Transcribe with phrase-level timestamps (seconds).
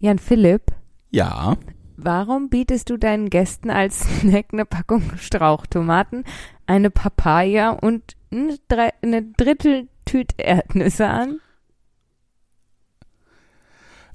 [0.00, 0.72] Jan Philipp,
[1.10, 1.56] Ja.
[1.96, 6.24] warum bietest du deinen Gästen als Snack eine Packung Strauchtomaten,
[6.66, 8.58] eine Papaya und eine,
[9.02, 11.40] eine Dritteltüte Erdnüsse an?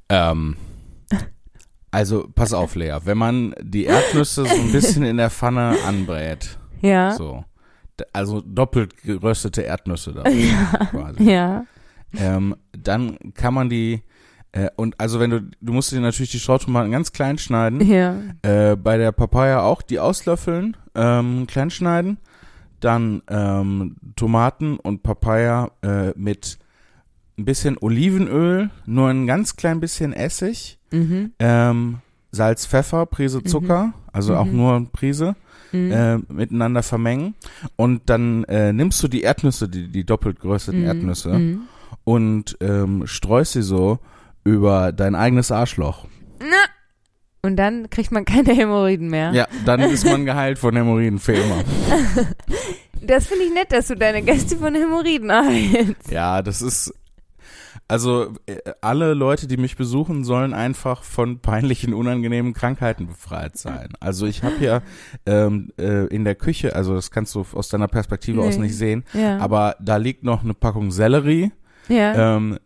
[0.09, 0.55] Ähm,
[1.91, 2.97] also, pass auf, Lea.
[3.03, 7.11] Wenn man die Erdnüsse so ein bisschen in der Pfanne anbrät, Ja.
[7.13, 7.45] so,
[8.11, 10.23] also doppelt geröstete Erdnüsse da
[10.91, 11.65] quasi, Ja.
[12.17, 14.03] ähm, dann kann man die,
[14.53, 18.15] äh, und also wenn du, du musst dir natürlich die Strauchtomaten ganz klein schneiden, Ja.
[18.41, 22.17] äh, bei der Papaya auch die auslöffeln, ähm, klein schneiden,
[22.79, 26.57] dann ähm, Tomaten und Papaya äh, mit
[27.37, 31.31] ein bisschen Olivenöl, nur ein ganz klein bisschen Essig, Mhm.
[31.39, 31.97] ähm,
[32.31, 34.57] Salz, Pfeffer, Prise Zucker, also auch Mhm.
[34.57, 35.35] nur eine Prise,
[35.71, 35.91] Mhm.
[35.91, 37.33] äh, miteinander vermengen
[37.75, 40.85] und dann äh, nimmst du die Erdnüsse, die, die doppelt gerösteten Mhm.
[40.87, 41.61] Erdnüsse Mhm.
[42.03, 43.97] und ähm, streust sie so
[44.43, 46.05] über dein eigenes Arschloch.
[47.45, 49.31] Und dann kriegt man keine Hämorrhoiden mehr.
[49.33, 51.63] Ja, dann ist man geheilt von Hämorrhoiden für immer.
[53.05, 56.09] Das finde ich nett, dass du deine Gäste von Hämorrhoiden heilst.
[56.09, 56.93] Ja, das ist.
[57.89, 63.89] Also äh, alle Leute, die mich besuchen, sollen einfach von peinlichen, unangenehmen Krankheiten befreit sein.
[63.99, 64.81] Also ich habe ja
[65.25, 68.67] ähm, äh, in der Küche, also das kannst du aus deiner Perspektive aus Nee.
[68.67, 69.37] nicht sehen, Ja.
[69.39, 71.51] aber da liegt noch eine Packung Sellerie,
[71.89, 72.37] ja.
[72.37, 72.57] ähm,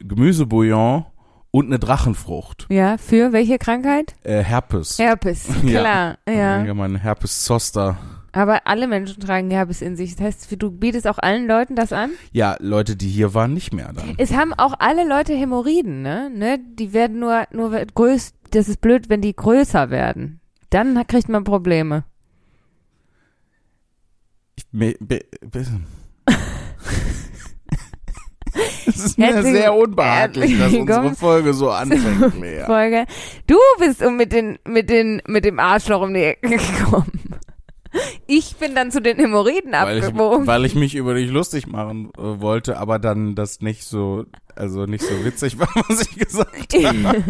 [0.00, 1.04] Gemüsebouillon
[1.52, 2.66] und eine Drachenfrucht.
[2.70, 4.16] ja, für welche Krankheit?
[4.24, 4.98] Äh, Herpes.
[4.98, 5.80] Herpes, Ja.
[5.80, 6.18] klar.
[6.28, 6.64] Ja.
[6.64, 7.96] Ja, mein Herpes Zoster.
[8.34, 10.16] Aber alle Menschen tragen Herpes in sich.
[10.16, 12.12] Das heißt, du bietest auch allen Leuten das an?
[12.32, 14.14] Ja, Leute, die hier waren, nicht mehr dann.
[14.16, 16.30] Es haben auch alle Leute Hämorrhoiden, ne?
[16.34, 16.58] ne?
[16.58, 20.40] Die werden nur, nur größ, das ist blöd, wenn die größer werden.
[20.70, 22.04] Dann kriegt man Probleme.
[24.56, 25.66] Ich, me, be, be,
[28.94, 32.62] es ist mir Herzlich- sehr unbehaglich, dass unsere Folge so anfängt, Lea.
[32.66, 33.06] Folge.
[33.46, 37.10] Du bist um mit den, mit den, mit dem Arschloch um die Ecke gekommen.
[38.26, 40.46] Ich bin dann zu den Hämorrhoiden Weil ich, abgebogen.
[40.46, 44.24] weil ich mich über dich lustig machen äh, wollte, aber dann das nicht so,
[44.56, 47.24] also nicht so witzig war, was ich gesagt habe.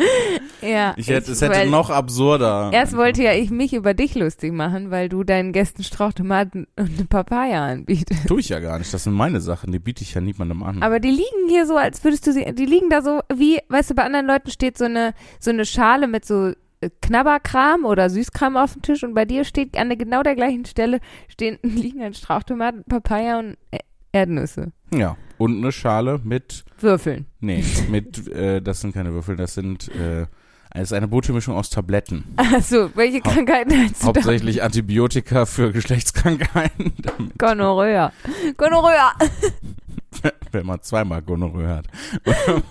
[0.62, 0.94] ja.
[0.96, 2.70] Ich hätte, es hätte noch absurder.
[2.72, 6.90] Erst wollte ja ich mich über dich lustig machen, weil du deinen Gästen Strauchtomaten und
[6.98, 8.26] eine Papaya anbietest.
[8.26, 8.92] Tue ich ja gar nicht.
[8.92, 10.82] Das sind meine Sachen, die biete ich ja niemandem an.
[10.82, 13.90] Aber die liegen hier so, als würdest du sie, die liegen da so wie, weißt
[13.90, 18.08] du, bei anderen Leuten steht so eine, so eine Schale mit so äh, Knabberkram oder
[18.10, 21.58] Süßkram auf dem Tisch und bei dir steht an der, genau der gleichen Stelle stehen,
[21.62, 23.80] liegen ein Strauchtomaten, Papaya und Ä-
[24.12, 24.72] Erdnüsse.
[24.92, 25.16] ja.
[25.40, 27.24] Und eine Schale mit, Würfeln.
[27.40, 30.26] nee, mit, äh, das sind keine Würfel, das sind, äh,
[30.74, 32.24] es ist eine bunte Mischung aus Tabletten.
[32.36, 34.08] Achso, welche Krankheiten hast du?
[34.08, 38.12] Hauptsächlich Antibiotika für Geschlechtskrankheiten, damit, Gonorrhea.
[38.58, 39.12] Gonorrhea.
[40.52, 41.86] wenn man zweimal Gonorrhoe hat.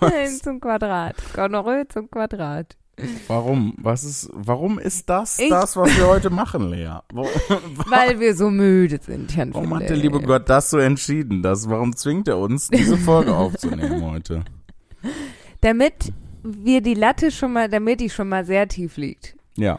[0.00, 1.16] Eins zum Quadrat.
[1.34, 2.76] Gonorrhoe zum Quadrat.
[3.28, 3.74] Warum?
[3.78, 6.98] Was ist, warum ist das Ich- das, was wir heute machen, Lea?
[7.86, 11.42] Weil wir so müde sind, Jan warum hat der liebe Gott das so entschieden?
[11.42, 14.44] Das, warum zwingt er uns, diese Folge aufzunehmen heute?
[15.60, 16.12] Damit
[16.42, 19.36] wir die Latte schon mal, damit die schon mal sehr tief liegt.
[19.56, 19.78] Ja,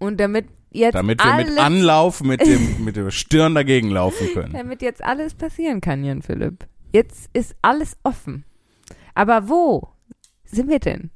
[0.00, 4.52] Und damit jetzt damit wir mit Anlauf mit dem mit der Stirn dagegen laufen können.
[4.52, 6.66] damit jetzt alles passieren kann, Jan Philipp.
[6.92, 8.44] Jetzt ist alles offen.
[9.14, 9.88] Aber wo
[10.44, 11.10] sind wir denn?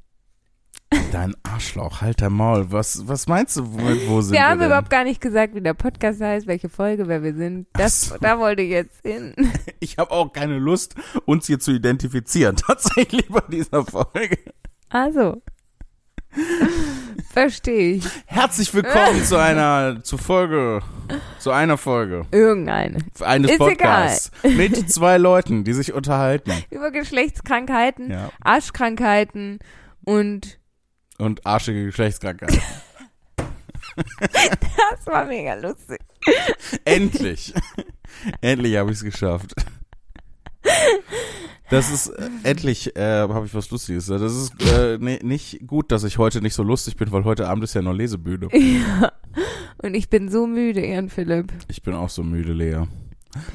[1.11, 2.71] Dein Arschloch, halt dein Maul.
[2.71, 5.73] Was, was meinst du, wo sind wir, wir haben überhaupt gar nicht gesagt, wie der
[5.73, 7.67] Podcast heißt, welche Folge, wer wir sind.
[7.73, 8.17] Das, so.
[8.19, 9.33] Da wollte ich jetzt hin.
[9.79, 10.95] Ich habe auch keine Lust,
[11.25, 12.55] uns hier zu identifizieren.
[12.67, 14.37] Tatsächlich bei dieser Folge.
[14.89, 15.41] Also.
[17.31, 18.05] Verstehe ich.
[18.25, 20.81] Herzlich willkommen zu einer, zu Folge,
[21.39, 22.97] zu einer Folge Irgendeine.
[23.21, 26.51] eines Ist Podcasts mit zwei Leuten, die sich unterhalten.
[26.71, 28.29] Über Geschlechtskrankheiten, Ja.
[28.41, 29.59] Arschkrankheiten
[30.03, 30.56] und
[31.17, 32.61] Und arschige Geschlechtskrankheiten.
[33.97, 35.99] das war mega lustig.
[36.85, 37.53] Endlich.
[38.41, 39.53] endlich habe ich es geschafft.
[41.69, 44.05] Das ist äh, endlich äh, habe ich was Lustiges.
[44.05, 47.47] Das ist äh, ne, nicht gut, dass ich heute nicht so lustig bin, weil heute
[47.49, 48.47] Abend ist ja noch Lesebühne.
[48.57, 49.11] Ja.
[49.79, 51.53] Und ich bin so müde, Jan Philipp.
[51.67, 52.87] Ich bin auch so müde, Lea.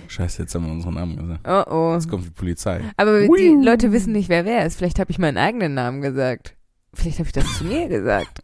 [0.06, 1.40] Scheiße, jetzt haben wir unseren Namen gesagt.
[1.44, 1.94] Oh oh.
[1.94, 2.82] Jetzt kommt die Polizei.
[2.96, 3.38] Aber Hui.
[3.38, 4.76] die Leute wissen nicht, wer wer ist.
[4.76, 6.54] Vielleicht habe ich meinen eigenen Namen gesagt.
[6.94, 8.42] Vielleicht habe ich das zu mir gesagt.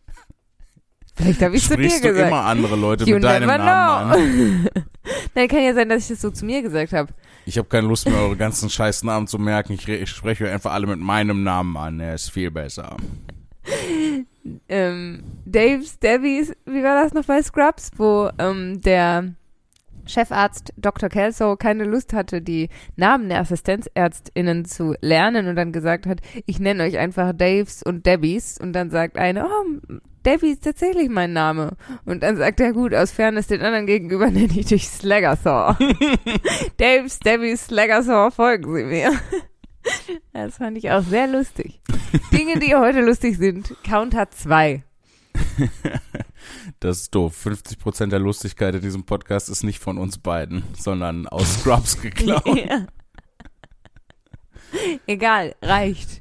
[1.14, 2.28] Vielleicht habe ich zu dir Sprichst du gesagt.
[2.28, 4.62] immer andere Leute You mit deinem Namen an?
[4.72, 4.82] know.
[5.34, 7.12] Nein, kann ja sein, dass ich das so zu mir gesagt habe.
[7.44, 9.72] Ich habe keine Lust mehr, eure ganzen scheiß Namen zu merken.
[9.72, 11.98] Ich, ich spreche euch einfach alle mit meinem Namen an.
[11.98, 12.96] Er ist viel besser.
[14.68, 19.34] Ähm, Dave's Debbie's, wie war das noch bei Scrubs, wo ähm, der
[20.08, 21.08] Chefarzt Dr.
[21.08, 26.58] Kelso keine Lust hatte, die Namen der AssistenzärztInnen zu lernen und dann gesagt hat, ich
[26.58, 31.32] nenne euch einfach Daves und Debbies und dann sagt eine, oh, Debbie ist tatsächlich mein
[31.32, 31.76] Name.
[32.04, 35.76] Und dann sagt er, gut, aus Fairness den anderen gegenüber nenne ich dich Slaggersaw.
[36.76, 39.12] Daves, Debbies, Slaggersaw, folgen Sie mir.
[40.34, 41.80] Das fand ich auch sehr lustig.
[42.30, 43.74] Dinge, die heute lustig sind.
[43.84, 44.82] Count hat zwei.
[46.80, 47.46] Das ist doof.
[47.46, 52.46] 50% der Lustigkeit in diesem Podcast ist nicht von uns beiden, sondern aus Scrubs geklaut.
[52.46, 52.86] Ja.
[55.06, 56.20] Egal, reicht.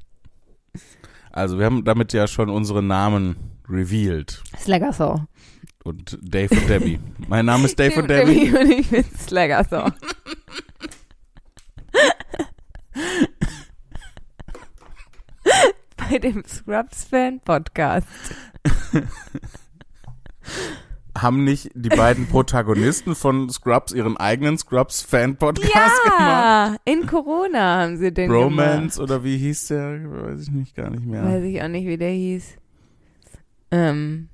[1.31, 3.36] Also wir haben damit ja schon unsere Namen
[3.69, 4.42] revealed.
[4.58, 5.25] Slaggersaw.
[5.84, 7.00] Und Dave und Debbie.
[7.28, 8.52] Mein Name ist Dave und Debbie.
[8.52, 9.92] Und ich bin Slaggersaw.
[15.98, 18.08] Bei dem Scrubs-Fan-Podcast.
[21.18, 26.19] Haben nicht die beiden Protagonisten von Scrubs ihren eigenen Scrubs-Fan-Podcast gemacht?
[26.19, 30.00] Ja, in Corona haben sie den Bromance oder wie hieß der?
[30.12, 31.22] Weiß ich nicht, gar nicht mehr.
[31.22, 31.38] gemacht.
[31.38, 32.58] Weiß ich auch nicht, wie der hieß.
[33.72, 34.30] Ähm,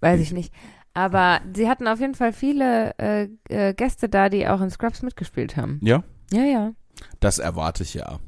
[0.00, 0.52] weiß ich nicht.
[0.92, 5.00] Aber sie hatten auf jeden Fall viele äh, äh, Gäste da, die auch in Scrubs
[5.02, 5.80] mitgespielt haben.
[5.82, 6.72] Ja, Ja, ja.
[7.20, 8.18] das erwarte ich ja.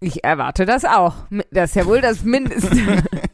[0.00, 1.14] Ich erwarte das auch.
[1.50, 2.70] Das ist ja wohl das Mindeste.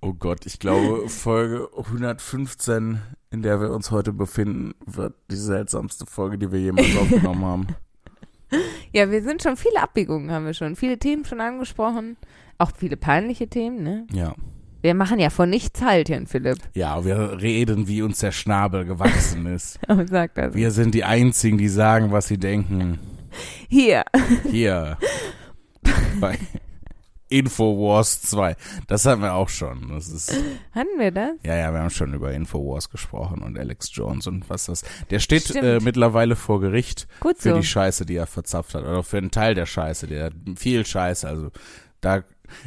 [0.00, 3.00] Oh Gott, ich glaube, Folge 115,
[3.30, 7.66] in der wir uns heute befinden, wird die seltsamste Folge, die wir jemals aufgenommen haben.
[8.92, 10.76] ja, wir sind schon viele Abbiegungen, haben wir schon.
[10.76, 12.16] Viele Themen schon angesprochen.
[12.58, 14.06] Auch viele peinliche Themen, ne?
[14.12, 14.34] Ja.
[14.82, 16.58] Wir machen ja von nichts Halt, Jan Philipp.
[16.74, 19.78] Ja, wir reden, wie uns der Schnabel gewachsen ist.
[19.88, 20.54] Und sagt das.
[20.54, 22.98] Wir sind die Einzigen, die sagen, was sie denken.
[23.70, 24.04] Hier.
[24.50, 24.98] Hier.
[26.20, 26.38] Bei
[27.28, 28.56] Infowars 2.
[28.86, 29.88] Das hatten wir auch schon.
[29.90, 30.32] Das ist,
[30.72, 31.32] Hatten wir das?
[31.44, 34.84] ja, ja, wir haben schon über Infowars gesprochen und Alex Jones und was das.
[35.10, 37.56] Der steht äh, mittlerweile vor Gericht Gut für so.
[37.56, 38.82] die Scheiße, die er verzapft hat.
[38.82, 40.06] Oder für einen Teil der Scheiße.
[40.06, 41.26] Der hat viel Scheiße.
[41.26, 41.50] Also
[42.00, 42.22] da,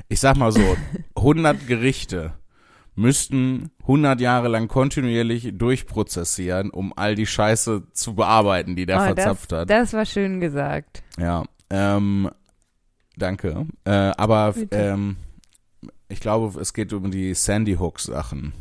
[0.10, 0.76] ich sag mal so,
[1.16, 2.34] 100 Gerichte
[2.96, 9.06] müssten 100 Jahre lang kontinuierlich durchprozessieren, um all die Scheiße zu bearbeiten, die der Oh,
[9.06, 9.70] verzapft das, hat.
[9.70, 11.04] Das war schön gesagt.
[11.20, 12.32] Ja, ähm,
[13.18, 13.66] danke.
[13.84, 15.18] Äh, aber ähm,
[16.10, 18.54] ich glaube, es geht um die Sandy Hook Sachen.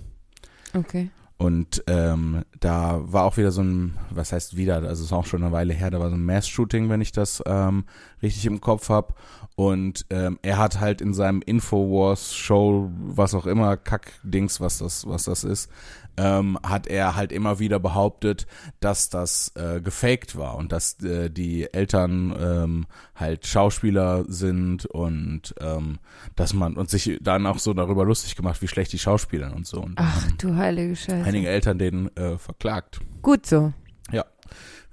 [0.75, 1.11] Okay.
[1.39, 5.27] Und ähm, da war auch wieder so ein, was heißt wieder, also es ist auch
[5.27, 7.85] schon eine Weile her, da war so ein Mass-Shooting, wenn ich das ähm,
[8.23, 9.13] richtig im Kopf habe.
[9.55, 15.25] Und ähm, er hat halt in seinem Infowars-Show, was auch immer, Kack-Dings, was das, was
[15.25, 15.71] das ist,
[16.17, 18.47] ähm, hat er halt immer wieder behauptet,
[18.81, 25.55] dass das äh, gefaked war und dass äh, die Eltern ähm, halt Schauspieler sind und
[25.61, 25.99] ähm,
[26.35, 29.67] dass man und sich dann auch so darüber lustig gemacht, wie schlecht die Schauspieler und
[29.67, 29.81] so.
[29.81, 31.25] Und Ach du heilige Scheiße.
[31.25, 33.01] einige Eltern den äh, verklagt.
[33.23, 33.73] Gut so.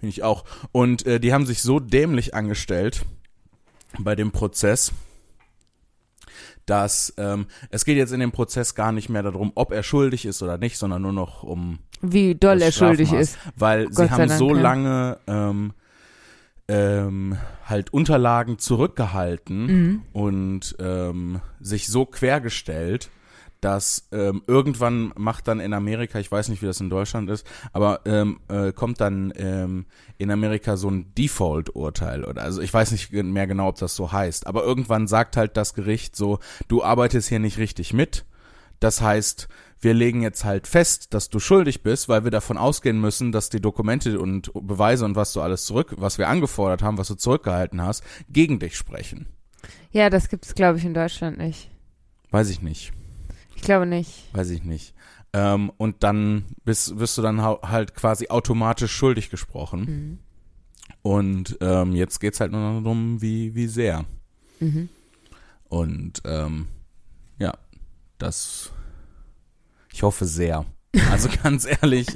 [0.04, 0.44] Finde ich auch.
[0.74, 3.06] Und äh, die haben sich so dämlich angestellt
[4.00, 4.92] bei dem Prozess,
[6.66, 10.26] dass ähm, es geht jetzt in dem Prozess gar nicht mehr darum, ob er schuldig
[10.26, 13.38] ist oder nicht, sondern nur noch um Wie doll er schuldig ist.
[13.56, 15.74] Weil Gott sie haben Dank, so lange ähm,
[16.68, 20.02] ähm, halt Unterlagen zurückgehalten Mhm.
[20.14, 23.10] und ähm, sich so quergestellt,
[23.64, 27.48] dass ähm, irgendwann macht dann in Amerika, ich weiß nicht, wie das in Deutschland ist,
[27.72, 29.86] aber ähm, äh, kommt dann ähm,
[30.18, 34.12] in Amerika so ein Default-Urteil oder also ich weiß nicht mehr genau, ob das so
[34.12, 38.26] heißt, aber irgendwann sagt halt das Gericht so, du arbeitest hier nicht richtig mit.
[38.82, 39.48] Das heißt,
[39.80, 43.50] wir legen jetzt halt fest, dass du schuldig bist, weil wir davon ausgehen müssen, dass
[43.50, 47.16] die Dokumente und Beweise und was du alles zurück, was wir angefordert haben, was du
[47.16, 49.28] zurückgehalten hast, gegen dich sprechen.
[49.92, 51.70] Ja, das gibt's, glaube ich, in Deutschland nicht.
[52.32, 52.92] Weiß ich nicht.
[53.64, 54.30] Ich glaube nicht.
[54.34, 54.94] Weiß ich nicht.
[55.32, 59.80] Ähm, und dann bist, wirst du dann halt quasi automatisch schuldig gesprochen.
[59.82, 60.20] Mhm.
[61.02, 64.04] Und ähm, jetzt geht's halt nur noch darum, wie, wie sehr.
[64.60, 64.90] Mhm.
[65.70, 66.68] Und ähm,
[67.40, 67.54] ja,
[68.18, 68.72] das.
[69.92, 70.66] Ich hoffe sehr.
[71.10, 72.08] Also ganz ehrlich,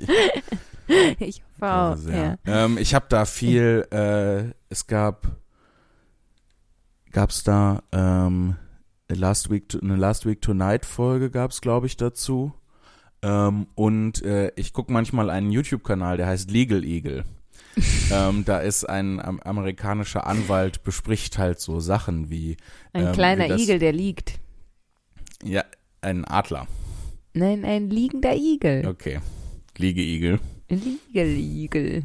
[1.20, 1.96] ich hoffe auch.
[1.96, 2.38] sehr.
[2.46, 2.66] Ja.
[2.66, 3.88] Ähm, ich habe da viel.
[3.92, 5.28] Äh, es gab.
[7.12, 8.58] Gab's da ähm,
[9.10, 12.54] Last Week eine Last Week Tonight Folge gab's glaube ich dazu.
[13.22, 17.26] Ähm, und äh, ich gucke manchmal einen YouTube-Kanal, der heißt Legal Eagle.
[18.12, 22.58] ähm, da ist ein am, amerikanischer Anwalt, bespricht halt so Sachen wie,
[22.94, 24.40] Ein ähm, kleiner wie das- Igel, der liegt.
[25.44, 25.64] ja,
[26.02, 26.68] ein Adler.
[27.34, 28.88] Nein, ein liegender Igel.
[28.88, 29.20] Okay.
[29.78, 30.40] Liegeigel.
[30.70, 32.04] Ein Liegel-Igel.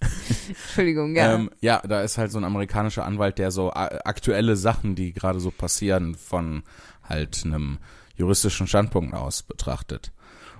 [0.48, 1.34] Entschuldigung, ja.
[1.34, 5.40] Ähm, ja, da ist halt so ein amerikanischer Anwalt, der so aktuelle Sachen, die gerade
[5.40, 6.62] so passieren, von
[7.02, 7.78] halt einem
[8.16, 10.12] juristischen Standpunkt aus betrachtet.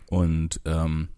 [0.09, 1.09] Und ähm,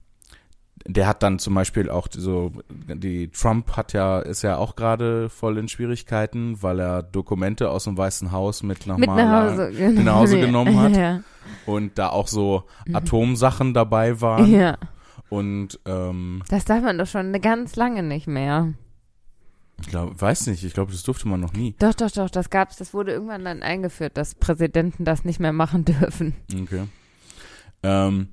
[0.87, 5.31] der hat dann zum Beispiel auch so, die Trump hat ja, ist ja auch gerade
[5.31, 9.73] voll in Schwierigkeiten, weil er Dokumente aus dem Weißen Haus mit nach, Mit nach Hause,
[9.93, 11.21] nach Hause genommen hat Ja.
[11.65, 14.51] und da auch so Atomsachen dabei waren.
[14.51, 14.77] ja.
[15.29, 18.73] Und ähm, Das darf man doch schon eine ganz lange nicht mehr.
[19.81, 21.75] ich glaub, weiß nicht, ich glaube, das durfte man noch nie.
[21.79, 22.77] Doch, doch, doch, das gab's.
[22.77, 26.35] Das wurde irgendwann dann eingeführt, dass Präsidenten das nicht mehr machen dürfen.
[26.53, 26.85] Okay.
[27.83, 28.29] Ähm,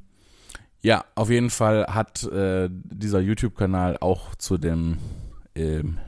[0.82, 4.98] ja, auf jeden Fall hat äh, dieser YouTube-Kanal auch zu dem
[5.56, 6.00] ähm,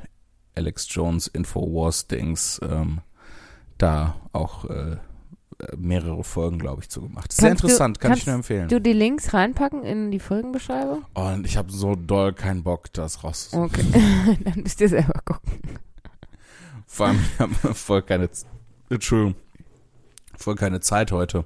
[0.56, 3.02] Alex Jones Infowars-Dings ähm,
[3.78, 4.98] da auch äh,
[5.78, 7.32] mehrere Folgen, glaube ich, zugemacht.
[7.32, 8.68] Sehr Kannst du- interessant, kann ich nur empfehlen.
[8.70, 11.06] Du die Links reinpacken in die Folgenbeschreibung?
[11.16, 13.50] Oh, und ich habe so doll keinen Bock, das raus.
[13.54, 13.84] Okay,
[14.44, 15.60] dann müsst ihr selber gucken.
[16.86, 18.30] Vor allem, ich habe voll keine,
[18.90, 19.36] Entschuldigung,
[20.38, 21.46] voll keine Zeit heute.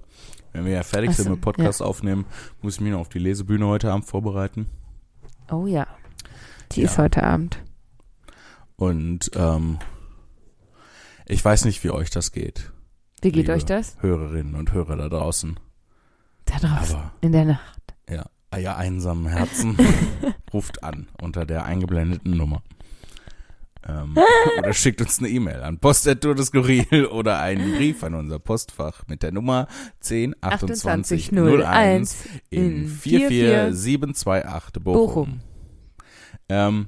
[0.54, 2.26] Wenn wir ja fertig Ach sind so, mit Podcast aufnehmen,
[2.62, 4.68] muss ich mich noch auf die Lesebühne heute Abend vorbereiten.
[5.52, 5.86] Oh ja.
[6.74, 6.88] Die Ja.
[6.88, 7.60] ist heute Abend.
[8.76, 9.78] Und ähm,
[11.26, 12.72] ich weiß nicht, wie euch das geht,
[13.22, 13.98] Wie geht euch das?
[14.02, 15.60] Hörerinnen und Hörer da draußen.
[16.46, 16.96] Da draußen.
[16.96, 17.82] Aber In der Nacht.
[18.10, 18.26] ja,
[18.58, 19.78] ihr einsamen Herzen
[20.54, 22.62] ruft an unter der eingeblendeten Nummer.
[23.88, 24.18] Ähm,
[24.60, 29.32] oder schickt uns eine E-Mail an post.todeskurril oder einen Brief an unser Postfach mit der
[29.32, 29.68] Nummer
[30.02, 35.08] 102801 in in 44728 Bochum.
[35.08, 35.40] Bochum.
[36.50, 36.88] Ähm,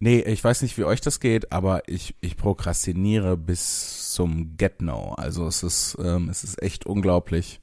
[0.00, 5.14] nee, ich weiß nicht, wie euch das geht, aber ich, ich prokrastiniere bis zum Get-No.
[5.16, 7.60] Also es ist, ähm, es ist echt unglaublich,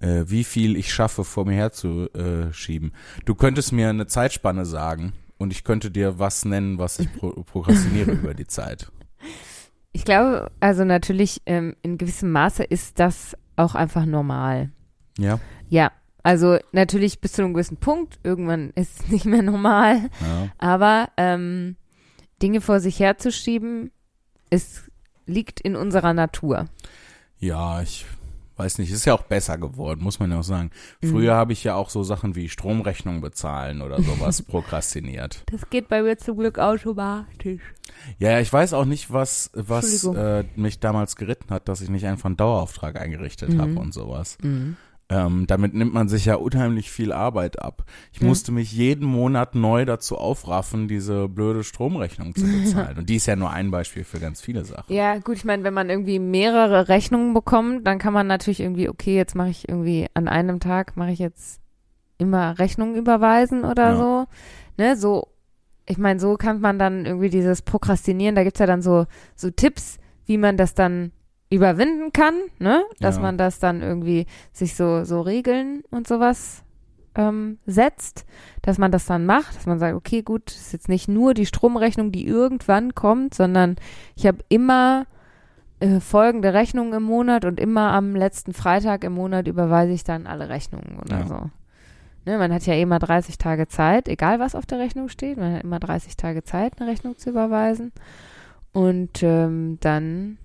[0.00, 2.52] äh, wie viel ich schaffe, vor mir herzuschieben.
[2.52, 2.92] Schieben.
[3.24, 7.30] du könntest mir eine Zeitspanne sagen und ich könnte dir was nennen, was ich pro
[7.42, 8.92] prokrastiniere über die Zeit.
[9.92, 14.70] Ich glaube, also natürlich ähm, in gewissem Maße ist das auch einfach normal.
[15.18, 15.40] Ja?
[15.68, 15.90] Ja,
[16.26, 18.18] also natürlich bis zu einem gewissen Punkt.
[18.24, 20.10] Irgendwann ist es nicht mehr normal.
[20.20, 20.48] Ja.
[20.58, 21.76] Aber ähm,
[22.42, 23.92] Dinge vor sich herzuschieben,
[24.50, 24.82] es
[25.26, 26.64] liegt in unserer Natur.
[27.38, 28.06] Ja, ich
[28.56, 30.70] weiß nicht, ist ja auch besser geworden, muss man ja auch sagen.
[31.00, 31.10] Mhm.
[31.10, 35.44] Früher habe ich ja auch so Sachen wie Stromrechnung bezahlen oder sowas prokrastiniert.
[35.52, 37.62] Das geht bei mir zum Glück automatisch.
[38.18, 41.88] Ja, ja, ich weiß auch nicht, was, was äh, mich damals geritten hat, dass ich
[41.88, 43.60] nicht einfach einen Dauerauftrag eingerichtet Mhm.
[43.60, 44.38] habe und sowas.
[44.42, 44.76] Mhm.
[45.08, 47.84] Ähm, damit nimmt man sich ja unheimlich viel Arbeit ab.
[48.12, 48.26] Ich Mhm.
[48.26, 52.98] musste mich jeden Monat neu dazu aufraffen, diese blöde Stromrechnung zu bezahlen.
[52.98, 54.92] und die ist ja nur ein Beispiel für ganz viele Sachen.
[54.92, 58.88] Ja, gut, ich meine, wenn man irgendwie mehrere Rechnungen bekommt, dann kann man natürlich irgendwie,
[58.88, 61.60] okay, jetzt mache ich irgendwie an einem Tag, mache ich jetzt
[62.18, 63.96] immer Rechnungen überweisen oder Ja.
[63.96, 64.26] so.
[64.76, 65.28] Ne, so,
[65.88, 69.50] ich meine, so kann man dann irgendwie dieses Prokrastinieren, da gibt's ja dann so, so
[69.50, 71.12] Tipps, wie man das dann
[71.50, 72.82] überwinden kann, ne?
[73.00, 73.22] Dass Ja.
[73.22, 76.62] man das dann irgendwie sich so, so Regeln und sowas
[77.14, 78.26] ähm, setzt,
[78.62, 81.46] dass man das dann macht, dass man sagt, okay, gut, ist jetzt nicht nur die
[81.46, 83.76] Stromrechnung, die irgendwann kommt, sondern
[84.16, 85.06] ich habe immer
[85.80, 90.26] äh, folgende Rechnungen im Monat und immer am letzten Freitag im Monat überweise ich dann
[90.26, 91.26] alle Rechnungen oder Ja.
[91.26, 91.50] so.
[92.26, 95.54] Ne, man hat ja immer 30 Tage Zeit, egal was auf der Rechnung steht, man
[95.54, 97.92] hat immer 30 Tage Zeit, eine Rechnung zu überweisen.
[98.72, 100.36] Und ähm, dann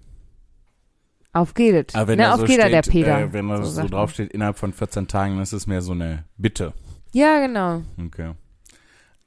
[1.33, 1.95] auf geht.
[1.95, 3.19] Aber wenn ne, da auf so steht, der Peter.
[3.19, 5.93] Äh, wenn da So so, draufsteht, innerhalb von 14 Tagen, dann ist es mehr so
[5.93, 6.73] eine Bitte.
[7.13, 7.83] Ja, genau.
[8.05, 8.33] Okay.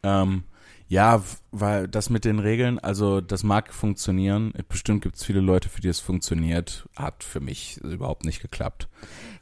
[0.02, 0.44] Ähm,
[0.86, 4.52] ja, weil das mit den Regeln, also das mag funktionieren.
[4.68, 6.86] Bestimmt gibt es viele Leute, für die es funktioniert.
[6.94, 8.88] Hat für mich überhaupt nicht geklappt.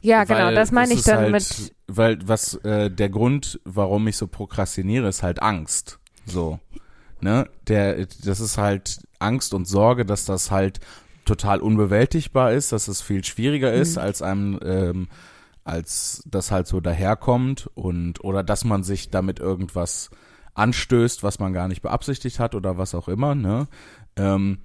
[0.01, 1.75] Ja, genau, Weil das meine ich dann halt, mit.
[1.87, 5.99] Weil was äh, der Grund, warum ich so prokrastiniere, ist halt Angst.
[6.25, 6.59] So.
[7.19, 7.49] Ne?
[7.67, 10.79] Der, das ist halt Angst und Sorge, dass das halt
[11.25, 14.01] total unbewältigbar ist, dass es viel schwieriger ist, Mhm.
[14.01, 15.07] als einem, ähm,
[15.63, 20.09] als das halt so daherkommt und oder dass man sich damit irgendwas
[20.55, 23.67] anstößt, was man gar nicht beabsichtigt hat oder was auch immer, ne?
[24.15, 24.59] Ähm,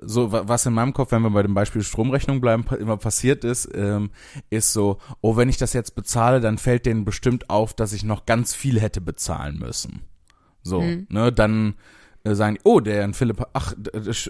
[0.00, 3.42] so, wa- was in meinem Kopf, wenn wir bei dem Beispiel Stromrechnung bleiben, immer passiert
[3.42, 4.10] ist, ähm,
[4.48, 8.04] ist so, oh, wenn ich das jetzt bezahle, dann fällt denen bestimmt auf, dass ich
[8.04, 10.02] noch ganz viel hätte bezahlen müssen.
[10.62, 11.06] So, Mhm.
[11.10, 11.74] ne, dann
[12.24, 13.74] äh, sagen die, oh, der Jan Philipp, ach,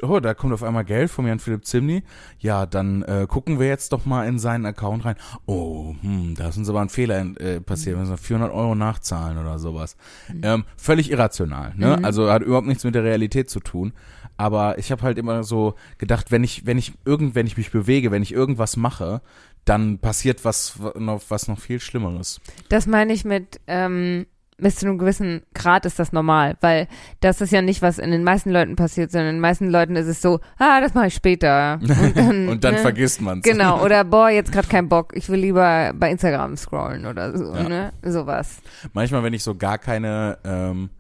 [0.03, 2.03] oh, da kommt auf einmal Geld vom Jan Philipp Zimni.
[2.39, 5.17] Ja, dann äh, gucken wir jetzt doch mal in seinen Account rein.
[5.47, 9.39] Oh, hm, da ist uns aber ein Fehler äh, passiert, wir müssen 400 Euro nachzahlen
[9.39, 9.97] oder sowas.
[10.43, 11.97] Ähm, völlig irrational, ne?
[11.99, 12.05] Mhm.
[12.05, 13.93] Also hat überhaupt nichts mit der Realität zu tun.
[14.37, 17.71] Aber ich habe halt immer so gedacht, wenn ich, wenn ich irgend, wenn ich mich
[17.71, 19.21] bewege, wenn ich irgendwas mache,
[19.65, 22.41] dann passiert was noch, was noch viel Schlimmeres.
[22.69, 24.27] Das meine ich mit, ähm,
[24.63, 26.89] bis zu einem gewissen Grad ist das normal, weil
[27.21, 29.97] das ist ja nicht, was in den meisten Leuten passiert, sondern in den meisten Leuten
[29.97, 31.79] ist es so, ah, das mache ich später.
[31.83, 32.81] Und dann, und dann ne?
[32.81, 33.43] vergisst man's.
[33.45, 37.55] Genau, oder boah, jetzt gerade kein Bock, ich will lieber bei Instagram scrollen oder so,
[37.55, 37.69] Ja.
[37.69, 37.93] ne?
[38.03, 38.63] Sowas.
[38.93, 40.91] Manchmal, wenn ich so gar keine ähm,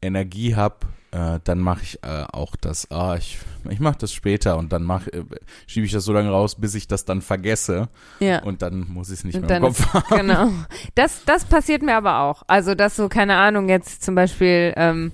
[0.00, 3.38] Energie hab, äh, dann mache ich äh, auch das, ah, ich,
[3.70, 5.24] ich mache das später und dann mach, äh,
[5.66, 7.88] schiebe ich das so lange raus, bis ich das dann vergesse
[8.20, 8.42] Ja.
[8.42, 10.04] und dann muss ich es nicht Und mehr im Kopf haben.
[10.16, 10.50] Genau.
[10.94, 12.42] Das, das passiert mir aber auch.
[12.46, 15.12] Also, dass so, keine Ahnung, jetzt zum Beispiel, ähm,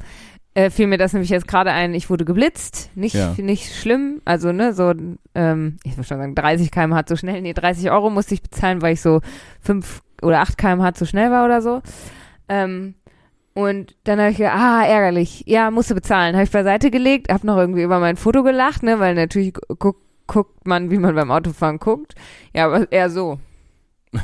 [0.56, 2.90] äh, fiel mir das nämlich jetzt gerade ein, ich wurde geblitzt.
[2.94, 3.34] Nicht, Ja.
[3.36, 4.20] nicht schlimm.
[4.24, 4.92] Also, ne, so,
[5.34, 7.42] ähm, ich würde schon sagen, 30 km/h zu schnell.
[7.42, 9.20] Nee, 30 Euro musste ich bezahlen, weil ich so
[9.62, 11.82] 5 oder 8 km/h zu schnell war oder so.
[12.48, 12.94] Ähm,
[13.54, 15.44] und dann habe ich gedacht, ah, ärgerlich.
[15.46, 16.34] Ja, musste bezahlen.
[16.34, 19.92] Habe ich beiseite gelegt, habe noch irgendwie über mein Foto gelacht, ne, weil natürlich gu
[20.26, 22.14] guckt, man, wie man beim Autofahren guckt.
[22.54, 23.38] Ja, aber eher so.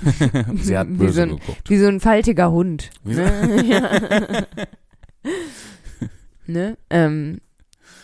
[0.57, 1.69] Sie hat Wie böse so ein- geguckt.
[1.69, 2.91] Wie so ein faltiger Hund.
[3.05, 3.65] Wie so- Ne?
[3.67, 3.91] ja.
[6.47, 6.77] ne?
[6.89, 7.41] Ähm,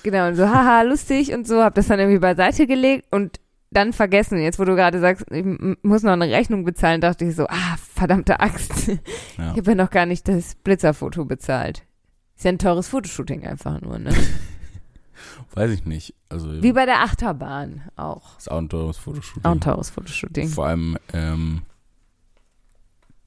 [0.02, 3.92] genau, und so, haha, lustig und so, hab das dann irgendwie beiseite gelegt und dann
[3.92, 4.38] vergessen.
[4.38, 5.44] Jetzt, wo du gerade sagst, ich
[5.82, 8.90] muss noch eine Rechnung bezahlen, dachte ich so, ah, verdammte Axt.
[9.38, 9.52] Ja.
[9.52, 11.84] Ich habe ja noch gar nicht das Blitzerfoto bezahlt.
[12.36, 14.14] Ist ja ein teures Fotoshooting einfach nur, ne?
[15.54, 16.14] Weiß ich nicht.
[16.30, 18.38] Also Wie bei der Achterbahn auch.
[18.38, 19.44] ist auch ein teures Fotoshooting.
[19.44, 20.48] Auch ein teures Fotoshooting.
[20.48, 21.62] Vor allem, ähm,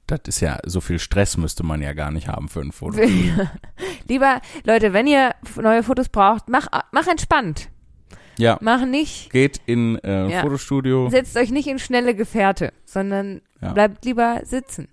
[0.08, 3.00] das ist ja, so viel Stress müsste man ja gar nicht haben für ein Foto.
[4.08, 7.70] Lieber, Leute, wenn ihr neue Fotos braucht, mach, mach entspannt.
[8.40, 10.40] Ja, Mach nicht geht in äh, Ja.
[10.42, 11.08] Fotostudio.
[11.10, 13.72] setzt euch nicht in schnelle Gefährte, sondern Ja.
[13.72, 14.88] bleibt lieber sitzen.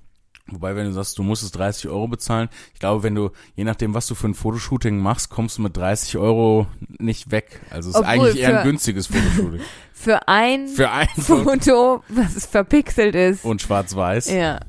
[0.49, 3.93] Wobei, wenn du sagst, du musstest 30 Euro bezahlen, ich glaube, wenn du, je nachdem,
[3.93, 6.67] was du für ein Fotoshooting machst, kommst du mit 30 Euro
[6.99, 7.59] nicht weg.
[7.69, 9.59] Also es ist eigentlich eher ein günstiges Fotoshooting.
[9.93, 13.43] Für ein für ein Foto Foto, was verpixelt ist.
[13.43, 14.29] und schwarz-weiß.
[14.31, 14.59] ja.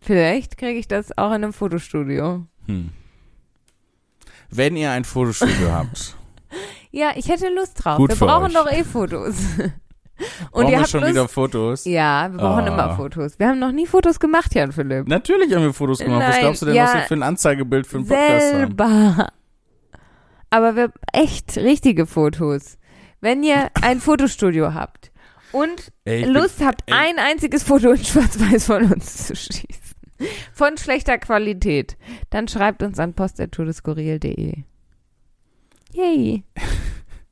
[0.00, 2.46] Vielleicht kriege ich das auch in einem Fotostudio.
[2.66, 2.90] Hm.
[4.50, 6.16] Wenn ihr ein Fotostudio habt,
[6.90, 7.96] Ja, ich hätte Lust drauf.
[7.98, 8.52] Gut wir brauchen euch.
[8.54, 9.34] doch eh Fotos.
[10.50, 11.12] Und brauchen ihr wir habt schon Lust?
[11.12, 11.84] wieder Fotos.
[11.84, 12.66] Ja, wir brauchen Ah.
[12.68, 13.38] immer Fotos.
[13.38, 15.06] Wir haben noch nie Fotos gemacht, Jan Philipp.
[15.06, 16.22] Natürlich haben wir Fotos gemacht.
[16.26, 18.58] was Nein, glaubst du denn, ja, was wir für ein Anzeigebild für einen Podcast haben?
[18.58, 19.28] Selber.
[20.50, 22.78] Aber wir echt richtige Fotos.
[23.20, 25.12] Wenn ihr ein Fotostudio habt
[25.52, 26.94] und Ey, ich bin- Lust habt, ey.
[26.94, 29.94] ein einziges Foto in Schwarz-Weiß von uns zu schießen,
[30.52, 31.96] von schlechter Qualität,
[32.30, 34.62] dann schreibt uns an post.todeskurril.de.
[35.92, 36.44] Yay.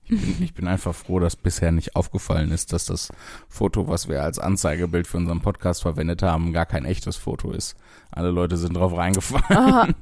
[0.08, 3.12] Ich bin, einfach froh, dass bisher nicht aufgefallen ist, dass das
[3.48, 7.74] Foto, was wir als Anzeigebild für unseren Podcast verwendet haben, gar kein echtes Foto ist.
[8.12, 9.44] Alle Leute sind drauf reingefallen.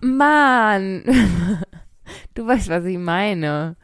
[0.02, 1.04] Oh, Mann.
[2.34, 3.76] Du weißt, was ich meine.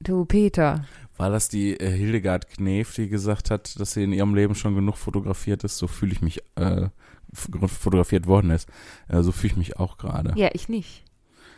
[0.00, 0.84] Du, Peter.
[1.16, 4.74] War das die äh, Hildegard Knef, die gesagt hat, dass sie in ihrem Leben schon
[4.74, 5.78] genug fotografiert ist?
[5.78, 6.88] So fühle ich mich, äh,
[7.32, 8.68] fotografiert worden ist.
[9.08, 10.32] Äh, so fühle ich mich auch gerade.
[10.36, 11.04] Ja, ich nicht.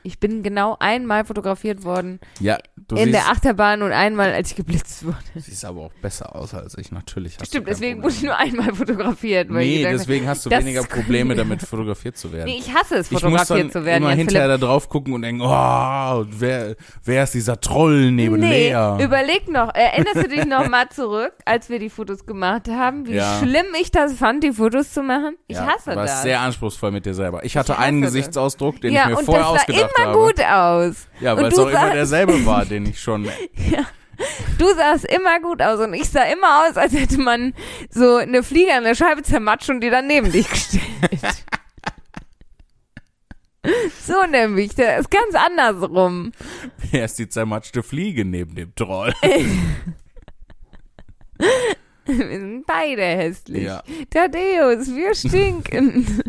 [0.04, 4.50] Ich bin genau einmal fotografiert worden Ja, du in siehst, der Achterbahn und einmal, als
[4.50, 5.16] ich geblitzt wurde.
[5.36, 7.38] siehst aber auch besser aus als ich, natürlich.
[7.38, 8.02] Hast Stimmt, deswegen Problem.
[8.04, 9.48] wurde ich nur einmal fotografiert.
[9.50, 12.46] Weil ich Nee, gedacht habe, deswegen hast du das weniger Probleme damit, fotografiert zu werden.
[12.46, 14.02] Nee, ich hasse es, ich muss fotografiert dann zu werden.
[14.02, 14.60] immer Jan hinterher Philipp.
[14.60, 19.04] da drauf gucken und denken, oh, wer, wer ist dieser Troll neben Nee, Lea?
[19.04, 23.14] überleg noch, erinnerst du dich noch mal zurück, als wir die Fotos gemacht haben, wie
[23.14, 23.38] Ja.
[23.38, 25.36] schlimm ich das fand, die Fotos zu machen?
[25.46, 26.22] Ich ja, hasse du warst das.
[26.22, 27.44] sehr anspruchsvoll mit dir selber.
[27.44, 28.12] Ich hatte hasse einen das.
[28.12, 30.18] Gesichtsausdruck, den ja, ich mir vorher das ausgedacht immer habe.
[30.18, 31.08] gut aus.
[31.20, 33.28] Ja, weil es auch immer derselbe war, den ich schon.
[34.58, 37.54] Du sahst immer gut aus und ich sah immer aus, als hätte man
[37.90, 41.44] so eine Fliege an der Scheibe zermatscht und die dann neben dich gestellt.
[44.06, 46.30] so nämlich, das ist ganz andersrum.
[46.92, 49.12] Er ist die zermatschte Fliege neben dem Troll.
[52.04, 53.64] Wir sind beide hässlich.
[53.64, 53.82] Ja.
[54.10, 56.22] Thaddeus, wir stinken.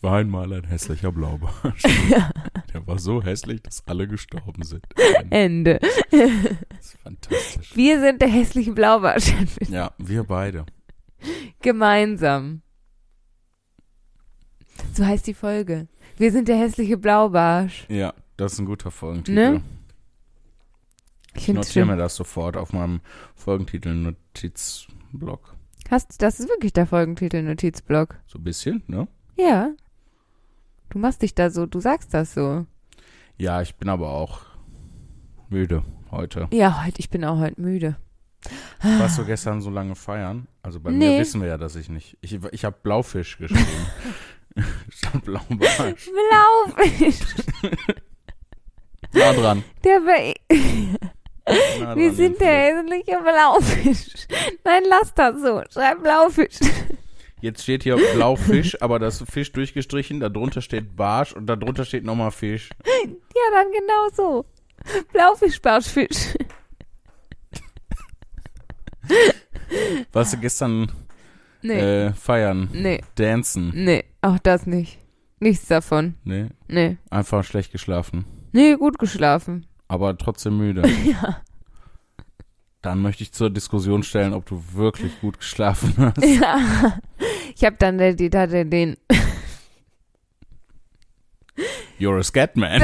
[0.00, 1.82] Es war einmal ein hässlicher Blaubarsch.
[2.72, 4.82] Der war so hässlich, dass alle gestorben sind.
[5.28, 5.78] Ende.
[6.10, 6.22] Das
[6.80, 7.76] ist fantastisch.
[7.76, 9.30] Wir sind der hässliche Blaubarsch.
[9.68, 10.64] Ja, wir beide.
[11.60, 12.62] Gemeinsam.
[14.94, 15.86] So heißt die Folge.
[16.16, 17.84] Wir sind der hässliche Blaubarsch.
[17.90, 19.34] Ja, das ist ein guter Folgentitel.
[19.34, 19.62] Ne?
[21.34, 23.02] Ich Ich notiere mir das sofort auf meinem
[23.34, 25.54] Folgentitel-Notizblock.
[25.90, 28.18] Hast, das ist wirklich der Folgentitel Notizblock.
[28.26, 29.06] So ein bisschen, ne?
[29.36, 29.74] Ja.
[30.90, 32.66] Du machst dich da so, du sagst das so.
[33.38, 34.40] Ja, ich bin aber auch
[35.48, 36.48] müde heute.
[36.52, 37.96] Ja, heute, ich bin auch heute müde.
[38.82, 40.46] Warst du gestern so lange feiern?
[40.62, 41.14] Also bei Nee.
[41.14, 42.16] mir wissen wir ja, dass ich nicht.
[42.22, 43.86] Ich, ich habe Blaufisch geschrieben.
[44.90, 46.08] Statt Blaubarsch.
[46.74, 47.18] Blaufisch.
[49.12, 49.64] Nah dran.
[49.84, 50.34] Der bei,
[51.80, 54.26] Nah wir sind der hässliche Blaufisch.
[54.64, 55.62] Nein, lass das so.
[55.72, 56.58] Schreib Blaufisch.
[57.40, 61.84] Jetzt steht hier blau Fisch, aber das ist Fisch durchgestrichen, darunter steht Barsch und darunter
[61.84, 62.68] steht nochmal Fisch.
[62.84, 64.44] Ja, dann genau so.
[65.12, 66.34] Blaufisch, Barschfisch.
[70.12, 70.90] Warst du gestern
[71.62, 73.70] Nee, äh, feiern, nee, dancen?
[73.74, 74.98] nee, auch das nicht.
[75.40, 76.14] Nichts davon.
[76.24, 76.96] Nee, Nee.
[77.10, 78.24] einfach schlecht geschlafen.
[78.52, 79.66] Nee, gut geschlafen.
[79.88, 80.82] aber trotzdem müde.
[81.04, 81.42] Ja.
[82.82, 86.24] Dann möchte ich zur Diskussion stellen, ob du wirklich gut geschlafen hast.
[86.24, 86.98] Ja.
[87.54, 88.96] Ich habe dann die, da den, den
[91.98, 92.82] You're a Scatman.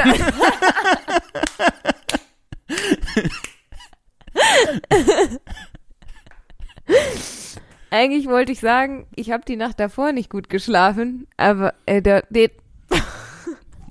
[7.90, 12.24] Eigentlich wollte ich sagen, ich habe die Nacht davor nicht gut geschlafen, aber äh, der,
[12.28, 12.50] der,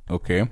[0.08, 0.48] Okay.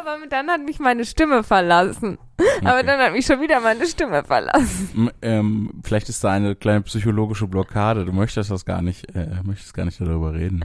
[0.00, 2.18] Aber dann hat mich meine Stimme verlassen.
[2.62, 2.86] Aber Okay.
[2.86, 5.10] dann hat mich schon wieder meine Stimme verlassen.
[5.22, 8.04] Ähm, vielleicht ist da eine kleine psychologische Blockade.
[8.04, 10.64] Du möchtest das gar nicht, äh, möchtest gar nicht darüber reden.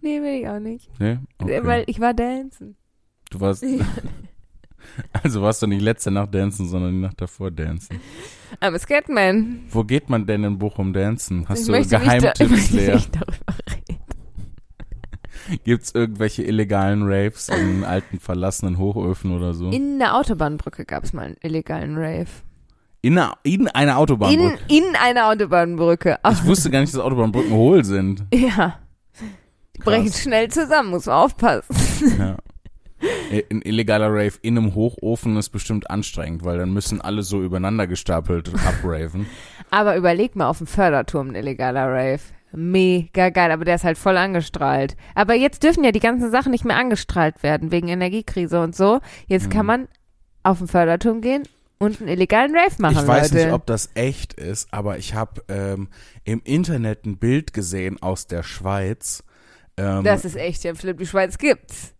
[0.00, 0.90] Nee, will ich auch nicht.
[1.00, 1.18] Nee?
[1.38, 1.60] Okay.
[1.64, 2.76] Weil ich war dancen.
[3.30, 3.64] du warst,
[5.24, 8.00] also warst du nicht letzte Nacht dancen, sondern die Nacht davor dancen.
[8.60, 9.60] I'm a Scatman.
[9.70, 11.48] Wo geht man denn in Bochum dancen?
[11.48, 12.94] Hast ich du nicht, da, ich Geheimtipps, möchte Lea?
[12.94, 13.89] nicht darüber reden.
[15.64, 19.70] Gibt's irgendwelche illegalen Raves in alten verlassenen Hochöfen oder so?
[19.70, 22.26] In der Autobahnbrücke gab es mal einen illegalen Rave.
[23.02, 24.58] In einer, in einer In, Autobahnbrücke.
[24.68, 26.18] in einer Autobahnbrücke.
[26.30, 28.24] Ich wusste gar nicht, dass Autobahnbrücken hohl sind.
[28.32, 28.78] ja.
[29.76, 31.74] Die brechen schnell zusammen, muss man aufpassen.
[32.18, 32.36] Ja.
[33.30, 37.42] Äh, Ein illegaler Rave in einem Hochofen ist bestimmt anstrengend, weil dann müssen alle so
[37.42, 39.24] übereinander gestapelt abraven.
[39.70, 42.20] Aber überleg mal auf dem Förderturm ein illegaler Rave.
[42.52, 44.96] Mega geil, aber der ist halt voll angestrahlt.
[45.14, 49.00] Aber jetzt dürfen ja die ganzen Sachen nicht mehr angestrahlt werden, wegen Energiekrise und so.
[49.26, 49.50] Jetzt Mhm.
[49.50, 49.88] kann man
[50.42, 51.44] auf den Förderturm gehen
[51.78, 53.44] und einen illegalen Rave machen, ich weiß Leute.
[53.44, 55.88] nicht, ob das echt ist, aber ich habe ähm,
[56.24, 59.22] im Internet ein Bild gesehen aus der Schweiz.
[59.76, 61.94] Ähm, das ist echt, ja, Philipp, die Schweiz gibt's.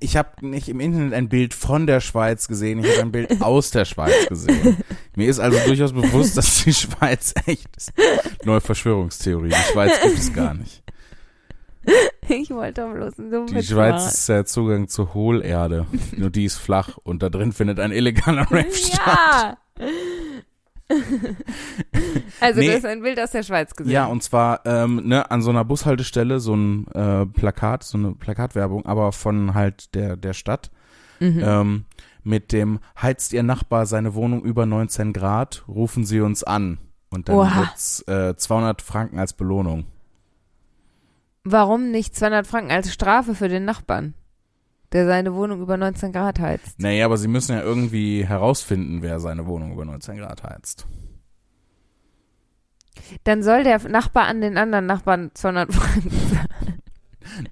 [0.00, 3.40] Ich habe nicht im Internet ein Bild von der Schweiz gesehen, ich habe ein Bild
[3.42, 4.78] aus der Schweiz gesehen.
[5.16, 7.92] Mir ist also durchaus bewusst, dass die Schweiz echt ist.
[8.44, 10.82] Neue Verschwörungstheorie, die Schweiz gibt es gar nicht.
[12.28, 15.86] Ich wollte bloß dummen Die Schweiz ist der Zugang zur Hohlerde.
[16.16, 19.58] Nur die ist flach und da drin findet ein illegaler Rave statt.
[22.40, 22.68] Also, Nee.
[22.68, 23.92] du hast ein Bild aus der Schweiz gesehen.
[23.92, 28.12] Ja, und zwar ähm, ne, an so einer Bushaltestelle so ein äh, Plakat, so eine
[28.12, 30.70] Plakatwerbung, aber von halt der, der Stadt.
[31.20, 31.42] Mhm.
[31.44, 31.84] Ähm,
[32.22, 36.78] mit dem heizt Ihr Nachbar seine Wohnung über 19 Grad, rufen Sie uns an.
[37.10, 37.56] Und dann Oha.
[37.60, 39.84] wird's äh, 200 Franken als Belohnung.
[41.44, 44.14] Warum nicht 200 Franken als Strafe für den Nachbarn,
[44.92, 46.78] der seine Wohnung über 19 Grad heizt?
[46.80, 50.86] Naja, aber Sie müssen ja irgendwie herausfinden, wer seine Wohnung über 19 Grad heizt.
[53.24, 56.82] Dann soll der Nachbar an den anderen Nachbarn 200 Franken zahlen.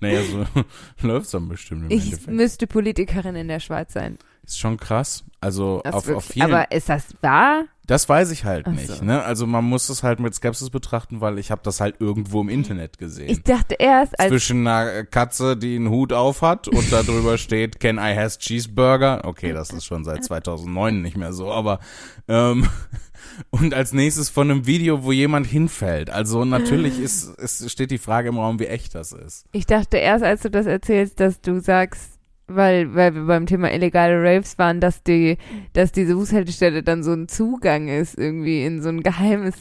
[0.00, 0.44] Naja, so
[1.06, 2.30] läuft's dann bestimmt im Ich Endeffekt.
[2.36, 4.18] müsste Politikerin in der Schweiz sein.
[4.48, 5.24] Ist schon krass.
[5.40, 7.64] Also Das auf, wirklich- auf vielen Aber ist das wahr?
[7.86, 8.88] Das weiß ich halt Ach nicht.
[8.88, 9.02] so.
[9.04, 9.22] Ne?
[9.22, 12.48] Also man muss es halt mit Skepsis betrachten, weil ich habe das halt irgendwo im
[12.50, 13.30] Internet gesehen.
[13.30, 17.38] Ich dachte erst, als Zwischen einer Katze, die einen Hut auf hat und da drüber
[17.38, 19.22] steht, can I has cheeseburger?
[19.24, 21.78] Okay, das ist schon seit 2009 nicht mehr so, aber
[22.26, 22.66] ähm,
[23.50, 26.10] und als nächstes von einem Video, wo jemand hinfällt.
[26.10, 29.46] Also natürlich ist, es steht die Frage im Raum, wie echt das ist.
[29.52, 32.17] ich dachte erst, als du das erzählst, dass du sagst,
[32.48, 35.36] weil, weil wir beim Thema illegale Raves waren, dass die,
[35.74, 39.54] dass diese Bushaltestelle dann so ein Zugang ist, irgendwie in so ein geheimes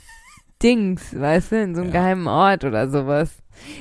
[0.62, 2.00] Dings, weißt du, in so einem Ja.
[2.00, 3.30] geheimen Ort oder sowas.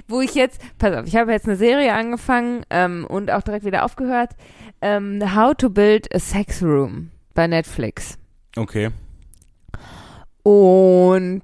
[0.08, 3.66] Wo ich jetzt, pass auf, ich habe jetzt eine Serie angefangen ähm, und auch direkt
[3.66, 4.32] wieder aufgehört.
[4.82, 8.18] Ähm, How to Build a Sex Room bei Netflix.
[8.56, 8.92] Okay.
[10.44, 11.44] Und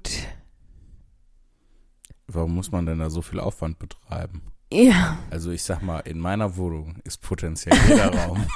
[2.28, 4.42] Warum muss man denn da so viel Aufwand betreiben?
[4.72, 8.46] Ja, Also ich sag mal, in meiner Wohnung ist potenziell jeder Raum.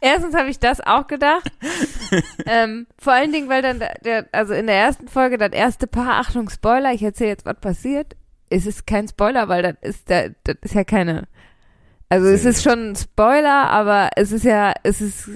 [0.00, 1.50] erstens habe ich das auch gedacht.
[2.46, 6.20] ähm, vor allen Dingen, weil dann der, also in der ersten Folge das erste Paar,
[6.20, 8.16] Achtung, Spoiler, ich erzähle jetzt, was passiert.
[8.48, 11.26] Es ist kein Spoiler, weil das ist, da, das ist ja keine.
[12.08, 12.50] Also es Serie.
[12.56, 15.30] ist schon ein Spoiler, aber es ist ja, es ist,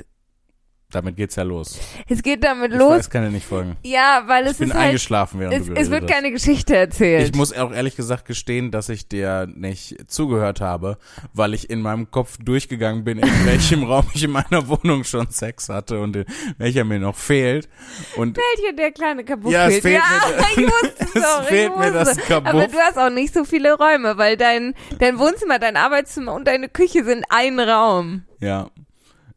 [0.92, 1.79] Damit geht's ja los.
[2.09, 2.90] es geht damit Ich los.
[2.90, 3.77] weiß, kann dir nicht folgen.
[3.83, 6.11] Ja, weil es Ich bin ist halt, eingeschlafen, während es, du es wird hast.
[6.12, 7.29] keine Geschichte erzählt.
[7.29, 10.96] Ich muss auch ehrlich gesagt gestehen, dass ich dir nicht zugehört habe,
[11.35, 15.29] weil ich in meinem Kopf durchgegangen bin, in welchem Raum ich in meiner Wohnung schon
[15.31, 16.25] Sex hatte und in
[16.57, 17.68] welcher mir noch fehlt.
[18.16, 19.83] Und Welche der kleine Kabuff Ja, es fehlt.
[19.83, 21.42] fehlt ja, mir- ich wusste es es auch.
[21.42, 22.16] ich fehlt mir das.
[22.16, 22.49] Kabuff.
[22.55, 26.46] Aber du hast auch nicht so viele Räume, weil dein, dein Wohnzimmer, dein Arbeitszimmer und
[26.46, 28.22] deine Küche sind ein Raum.
[28.40, 28.70] ja,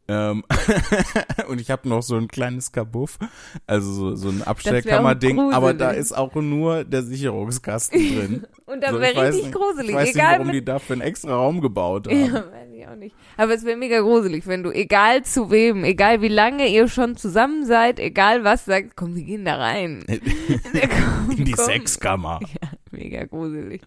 [1.47, 3.19] und ich habe noch so ein kleines Kabuff,
[3.67, 8.47] also so, so ein Abstellkammerding, aber da ist auch nur der Sicherungskasten drin.
[8.65, 9.89] Und das So, wäre richtig nicht- gruselig.
[9.89, 12.25] Ich weiß egal, nicht, warum mit- die dafür einen extra Raum gebaut haben.
[12.25, 13.15] Ja, weiß ich auch nicht.
[13.37, 17.15] Aber es wäre mega gruselig, wenn du, egal zu wem, egal wie lange ihr schon
[17.15, 20.03] zusammen seid, egal was, sagst, komm, wir gehen da rein.
[20.07, 21.65] Komm, In die komm.
[21.65, 22.39] Sexkammer.
[22.61, 23.81] Ja, mega gruselig.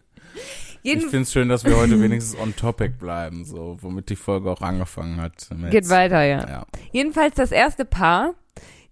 [0.84, 4.50] Ich finde es schön, dass wir heute wenigstens on topic bleiben, so, womit die Folge
[4.50, 5.48] auch angefangen hat.
[5.70, 6.48] Geht weiter, ja.
[6.48, 6.66] Ja.
[6.92, 8.34] Jedenfalls das erste Paar,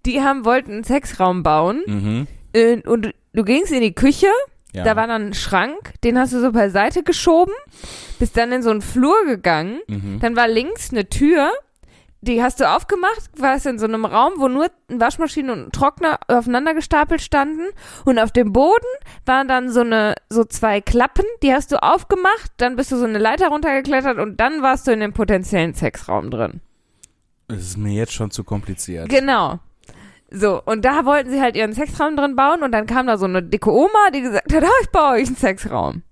[0.06, 2.26] die haben, wollten einen Sexraum bauen Mhm.
[2.52, 4.28] äh, und du gingst in die Küche,
[4.72, 4.84] ja.
[4.84, 7.52] da war dann ein Schrank, den hast du so beiseite geschoben,
[8.18, 10.18] bist dann in so einen Flur gegangen, mhm.
[10.20, 11.50] dann war links eine Tür,
[12.22, 15.72] die hast du aufgemacht, warst in so einem Raum, wo nur eine Waschmaschine und ein
[15.72, 17.68] Trockner aufeinander gestapelt standen
[18.04, 18.86] und auf dem Boden
[19.24, 23.06] waren dann so eine so zwei Klappen, die hast du aufgemacht, dann bist du so
[23.06, 26.60] eine Leiter runtergeklettert und dann warst du in dem potenziellen Sexraum drin.
[27.48, 29.08] Das ist mir jetzt schon zu kompliziert.
[29.08, 29.58] Genau.
[30.30, 33.24] So, und da wollten sie halt ihren Sexraum drin bauen und dann kam da so
[33.24, 36.02] eine dicke Oma, die gesagt hat, "Ah, ich baue euch einen Sexraum.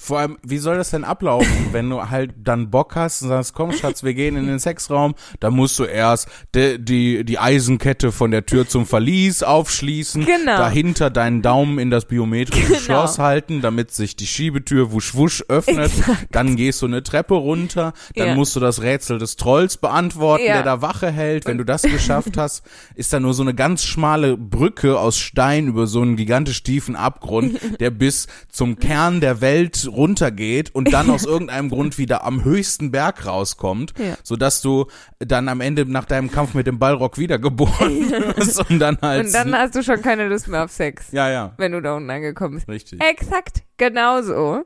[0.00, 3.52] Vor allem, wie soll das denn ablaufen, wenn du halt dann Bock hast und sagst,
[3.52, 8.12] komm Schatz, wir gehen in den Sexraum, da musst du erst de, die, die Eisenkette
[8.12, 10.56] von der Tür zum Verlies aufschließen, Genau.
[10.56, 12.78] dahinter deinen Daumen in das biometrische Genau.
[12.78, 15.90] Schloss halten, damit sich die Schiebetür wusch wusch öffnet,
[16.30, 18.34] dann gehst du eine Treppe runter, dann Ja.
[18.36, 20.52] musst du das Rätsel des Trolls beantworten, Ja.
[20.54, 22.62] der da Wache hält, wenn du das geschafft hast,
[22.94, 26.94] ist da nur so eine ganz schmale Brücke aus Stein über so einen gigantisch tiefen
[26.94, 32.44] Abgrund, der bis zum Kern der Welt runtergeht und dann aus irgendeinem Grund wieder am
[32.44, 34.16] höchsten Berg rauskommt, Ja.
[34.22, 34.86] sodass du
[35.18, 39.34] dann am Ende nach deinem Kampf mit dem Ballrock wiedergeboren wirst und dann halt Und
[39.34, 42.10] dann hast du schon keine Lust mehr auf Sex, ja, ja, wenn du da unten
[42.10, 42.68] angekommen bist.
[42.68, 43.02] richtig.
[43.02, 44.64] Exakt, genauso.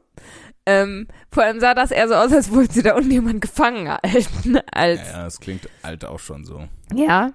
[0.64, 3.88] Ähm, vor allem sah das eher so aus, als wollte sie da unten jemand gefangen
[3.88, 4.58] halten.
[4.72, 6.68] Als, Ja, ja, das klingt halt auch schon so.
[6.94, 7.32] ja.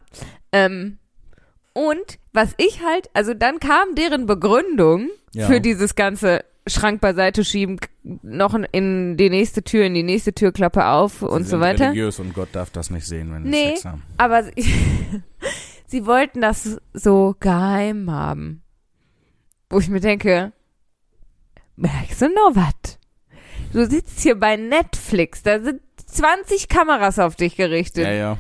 [0.54, 0.97] Ähm,
[1.73, 5.47] und was ich halt, also dann kam deren Begründung Ja.
[5.47, 10.86] für dieses ganze Schrank beiseite schieben, noch in die nächste Tür, in die nächste Türklappe
[10.86, 11.86] auf und Sie so sind weiter.
[11.86, 13.70] religiös und Gott darf das nicht sehen, wenn wir Nee.
[13.76, 14.04] Sex haben.
[14.18, 14.54] Aber sie,
[15.88, 18.62] sie wollten das so geheim haben.
[19.70, 20.54] Wo ich mir denke,
[21.76, 23.00] merkst du noch was?
[23.74, 28.06] Du sitzt hier bei Netflix, da sind 20 Kameras auf dich gerichtet.
[28.06, 28.38] Ja, ja.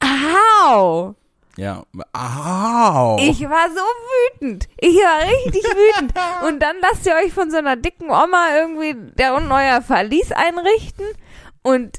[0.00, 1.14] Au!
[1.58, 1.82] Ja.
[2.12, 3.16] Au!
[3.18, 3.80] Ich war so
[4.40, 4.68] wütend.
[4.78, 6.14] Ich war richtig wütend.
[6.46, 10.30] Und dann lasst ihr euch von so einer dicken Oma irgendwie der und neuer Verlies
[10.30, 11.04] einrichten.
[11.62, 11.98] Und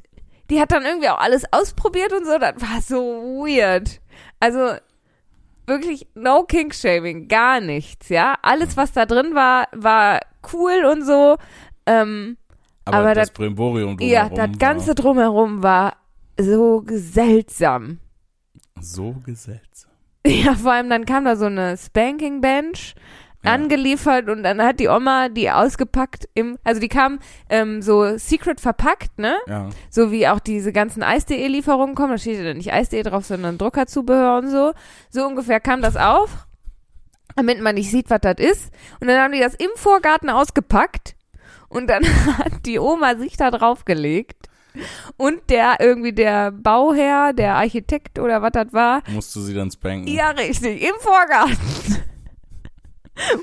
[0.49, 2.37] die hat dann irgendwie auch alles ausprobiert und so.
[2.37, 2.97] Das war so
[3.45, 3.99] weird.
[4.39, 4.75] Also
[5.67, 8.35] wirklich no King-Shaming, gar nichts, ja.
[8.41, 10.21] Alles, was da drin war, war
[10.53, 11.35] cool und so.
[11.85, 12.37] Ähm,
[12.85, 15.97] aber, aber das das- Brimborium ja, drumherum das Ganze drumherum war
[16.39, 17.99] so seltsam.
[18.81, 19.91] So seltsam.
[20.27, 22.93] Ja, vor allem dann kam da so eine Spanking Bench
[23.43, 23.53] Ja.
[23.53, 28.59] angeliefert und dann hat die Oma die ausgepackt im, also die kam ähm, so secret
[28.59, 29.37] verpackt, ne?
[29.47, 29.69] Ja.
[29.89, 34.39] So wie auch diese ganzen Eis.de-Lieferungen kommen, da steht ja nicht Eis.de drauf, sondern Druckerzubehör
[34.39, 34.73] und so.
[35.09, 36.45] So ungefähr kam das auf,
[37.37, 38.73] damit man nicht sieht, was das ist.
[38.99, 41.15] Und dann haben die das im Vorgarten ausgepackt
[41.69, 42.03] und dann
[42.37, 44.48] hat die Oma sich da draufgelegt.
[45.17, 49.69] Und der irgendwie der Bauherr, der Architekt oder was das war, Musst du sie dann
[49.71, 50.07] spanken?
[50.07, 51.57] ja, richtig, im Vorgarten.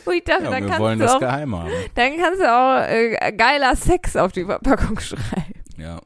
[0.04, 1.70] Wo ich dachte, Ja, dann, wir wollen kannst das du auch, geheim haben.
[1.94, 5.52] dann kannst du auch äh, geiler Sex auf die Verpackung schreiben.
[5.76, 6.00] Ja.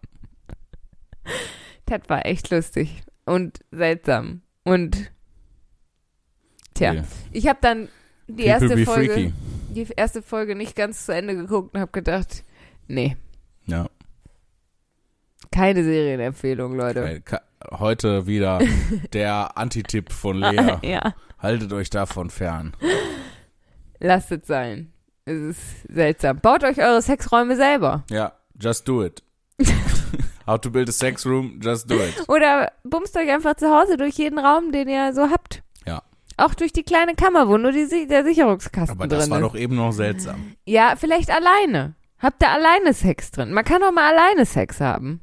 [1.86, 4.42] Das war echt lustig und seltsam.
[4.64, 5.10] Und
[6.74, 7.04] tja, Okay.
[7.32, 7.88] ich habe dann
[8.26, 9.32] die People erste Folge, freaky.
[9.74, 12.42] die erste Folge nicht ganz zu Ende geguckt und habe gedacht,
[12.88, 13.16] nee,
[13.66, 13.86] Ja.
[15.52, 17.22] Keine Serienempfehlung, Leute.
[17.70, 18.60] Heute wieder
[19.12, 20.78] der Antitipp von Lea.
[20.82, 22.74] ja, Haltet euch davon fern.
[23.98, 24.92] lasst es sein.
[25.24, 26.40] Es ist seltsam.
[26.40, 28.04] Baut euch eure Sexräume selber.
[28.10, 29.22] Ja, just do it.
[30.46, 32.28] How to build a sex room, just do it.
[32.28, 35.62] Oder bumst euch einfach zu Hause durch jeden Raum, den ihr so habt.
[35.86, 36.02] Ja.
[36.36, 39.44] Auch durch die kleine Kammer, wo nur die, der Sicherungskasten Aber drin das war ist.
[39.44, 40.56] doch eben noch seltsam.
[40.64, 41.94] Ja, vielleicht alleine.
[42.18, 43.52] Habt ihr alleine Sex drin?
[43.52, 45.20] Man kann doch mal alleine Sex haben.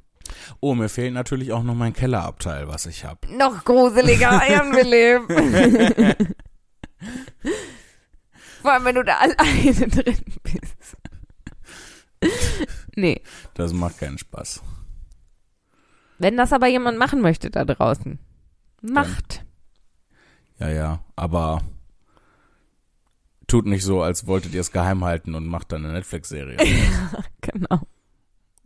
[0.60, 3.20] Oh, mir fehlt natürlich auch noch mein Kellerabteil, was ich habe.
[3.36, 5.32] Noch gruseliger Ehrenbelebt.
[8.62, 10.98] Vor allem, wenn du da alleine drin bist.
[12.96, 13.22] nee.
[13.54, 14.62] Das macht keinen Spaß.
[16.20, 18.20] Wenn das aber jemand machen möchte da draußen.
[18.82, 19.46] Macht.
[20.60, 21.62] Ja, ja, aber
[23.46, 26.58] tut nicht so, als wolltet ihr es geheim halten und macht dann eine Netflix-Serie.
[27.42, 27.82] Genau.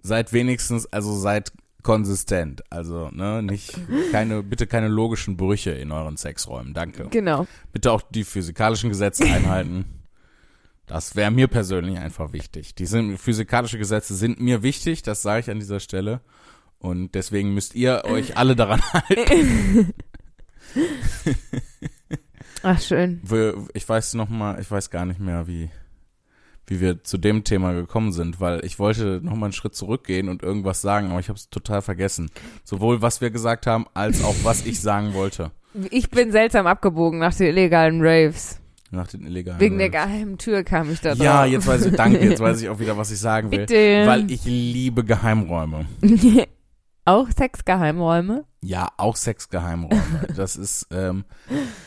[0.02, 1.52] Seid wenigstens, also seid
[1.84, 2.64] konsistent.
[2.70, 3.78] Also, ne, nicht,
[4.12, 6.74] keine, bitte keine logischen Brüche in euren Sexräumen.
[6.74, 7.08] Danke.
[7.10, 7.48] Genau.
[7.72, 9.86] Bitte auch die physikalischen Gesetze einhalten.
[10.88, 12.76] Das wäre mir persönlich einfach wichtig.
[12.76, 16.22] Die sind, physikalische Gesetze sind mir wichtig, das sage ich an dieser Stelle.
[16.80, 19.94] Und deswegen müsst ihr euch alle daran halten.
[22.64, 23.22] Ach, schön.
[23.74, 25.70] Ich weiß noch mal, ich weiß gar nicht mehr, wie,
[26.71, 30.29] wie wir zu dem Thema gekommen sind, weil ich wollte noch mal einen Schritt zurückgehen
[30.29, 32.31] und irgendwas sagen, aber ich habe es total vergessen.
[32.63, 35.51] Sowohl was wir gesagt haben, als auch was ich sagen wollte.
[35.91, 38.60] Ich bin seltsam abgebogen nach den illegalen Raves.
[38.89, 39.60] Nach den illegalen.
[39.60, 40.05] Wegen der Raves.
[40.05, 41.23] geheimen Tür kam ich da drauf.
[41.23, 43.60] Ja, jetzt weiß ich, danke, jetzt weiß ich auch wieder, was ich sagen will.
[43.60, 44.03] Bitte.
[44.05, 45.86] Weil ich liebe Geheimräume.
[47.04, 48.46] Auch Sexgeheimräume?
[48.64, 50.02] Ja, auch Sexgeheimräume.
[50.36, 51.26] Das ist, ähm,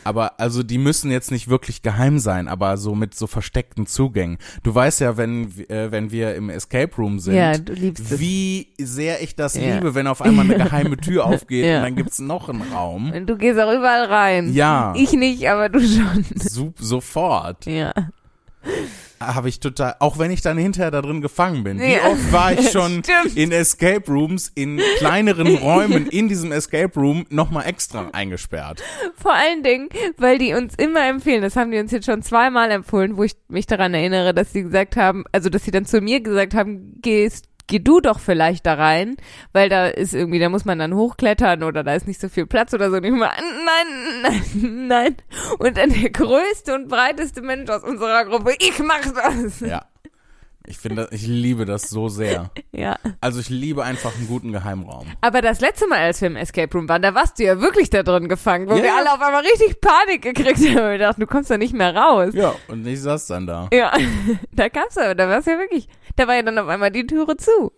[0.03, 4.37] aber also die müssen jetzt nicht wirklich geheim sein, aber so mit so versteckten Zugängen.
[4.63, 8.19] Du weißt ja, wenn äh, wenn wir im Escape Room sind, Ja, liebst es.
[8.19, 9.75] wie sehr ich das Ja.
[9.75, 11.77] liebe, wenn auf einmal eine geheime Tür aufgeht Ja.
[11.77, 13.11] und dann gibt's noch einen Raum.
[13.11, 14.53] Und du gehst auch überall rein.
[14.53, 16.25] Ja, Ich nicht, aber du schon.
[16.35, 17.93] so, sofort Ja.
[19.19, 21.79] Habe ich total, auch wenn ich dann hinterher da drin gefangen bin.
[21.79, 22.07] Wie Ja.
[22.09, 23.35] oft war ich schon Stimmt.
[23.37, 28.83] in Escape Rooms, in kleineren Räumen in diesem Escape Room nochmal extra eingesperrt.
[29.15, 32.71] Vor allen Dingen, weil die uns immer empfehlen, das haben die uns jetzt schon zweimal
[32.71, 36.01] empfohlen, wo ich mich daran erinnere, dass sie gesagt haben, also dass sie dann zu
[36.01, 39.15] mir gesagt haben, gehst Geh du doch vielleicht da rein,
[39.51, 42.45] weil da ist irgendwie, da muss man dann hochklettern oder da ist nicht so viel
[42.45, 42.97] Platz oder so.
[42.97, 43.31] Und ich immer,
[43.65, 45.15] nein, nein, nein.
[45.57, 49.61] Und dann der größte und breiteste Mensch aus unserer Gruppe, ich mach das.
[49.61, 49.85] Ja.
[50.67, 52.49] Ich finde, ich liebe das so sehr.
[52.71, 52.97] Ja.
[53.21, 55.05] Also ich liebe einfach einen guten Geheimraum.
[55.21, 57.91] Aber das letzte Mal, als wir im Escape Room waren, da warst du ja wirklich
[57.91, 58.81] da drin gefangen, wo Ja.
[58.81, 60.89] wir alle auf einmal richtig Panik gekriegt haben.
[60.91, 62.33] Wir dachten, du kommst da nicht mehr raus.
[62.33, 63.69] Ja, und ich saß dann da.
[63.71, 63.93] Ja,
[64.53, 67.05] da kamst du, da war es ja wirklich, da war ja dann auf einmal die
[67.05, 67.71] Türe zu.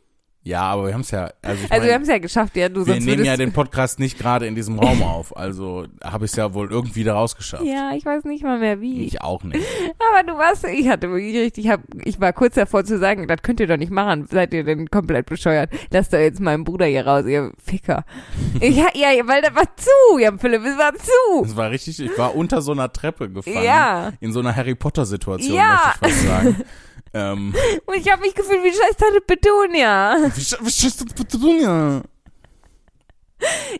[0.43, 2.69] Ja, aber wir haben es ja, also Also wir mein, haben es ja geschafft, ja,
[2.69, 5.35] du wir nehmen ja den Podcast nicht gerade in diesem Raum auf.
[5.35, 7.65] Also habe ich es ja wohl irgendwie da rausgeschafft.
[7.65, 9.03] Ja, ich weiß nicht mal mehr wie.
[9.03, 9.59] Ich auch nicht.
[10.09, 13.27] Aber du warst, ich hatte wirklich richtig, ich, hab, ich war kurz davor zu sagen,
[13.27, 14.25] das könnt ihr doch nicht machen.
[14.31, 15.69] Seid ihr denn komplett bescheuert?
[15.91, 18.05] Lasst doch jetzt meinen Bruder hier raus, ihr Ficker.
[18.61, 21.43] Ich, ja, ja, weil das war zu, ja, Philipp, es war zu.
[21.45, 23.63] Es war richtig, ich war unter so einer Treppe gefangen.
[23.63, 24.13] Ja.
[24.21, 25.93] In so einer Harry Potter Situation, Ja.
[26.01, 26.55] möchte ich fast sagen.
[27.17, 30.17] ähm, Und ich habe mich gefühlt wie scheiß Tante Petunia.
[30.33, 32.01] wie wie zu tun, ja?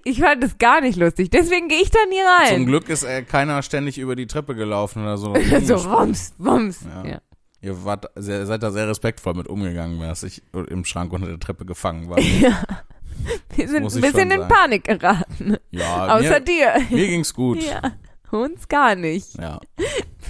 [0.04, 2.56] Ich fand das gar nicht lustig, deswegen gehe ich da nie rein.
[2.58, 5.34] Zum Glück ist äh, keiner ständig über die Treppe gelaufen oder so.
[5.64, 6.82] so, wumms, wumms.
[6.86, 7.10] Ja.
[7.10, 7.22] Ja.
[7.62, 11.40] Ihr wart sehr, seid da sehr respektvoll mit umgegangen, dass ich im Schrank unter der
[11.40, 12.18] Treppe gefangen war.
[13.56, 14.48] Wir sind ein bisschen in sagen.
[14.48, 15.58] Panik geraten.
[15.72, 16.74] Ja, Außer mir, dir.
[16.92, 17.64] mir ging's gut.
[17.64, 17.94] Ja,
[18.32, 19.34] uns gar nicht.
[19.40, 19.60] Ja.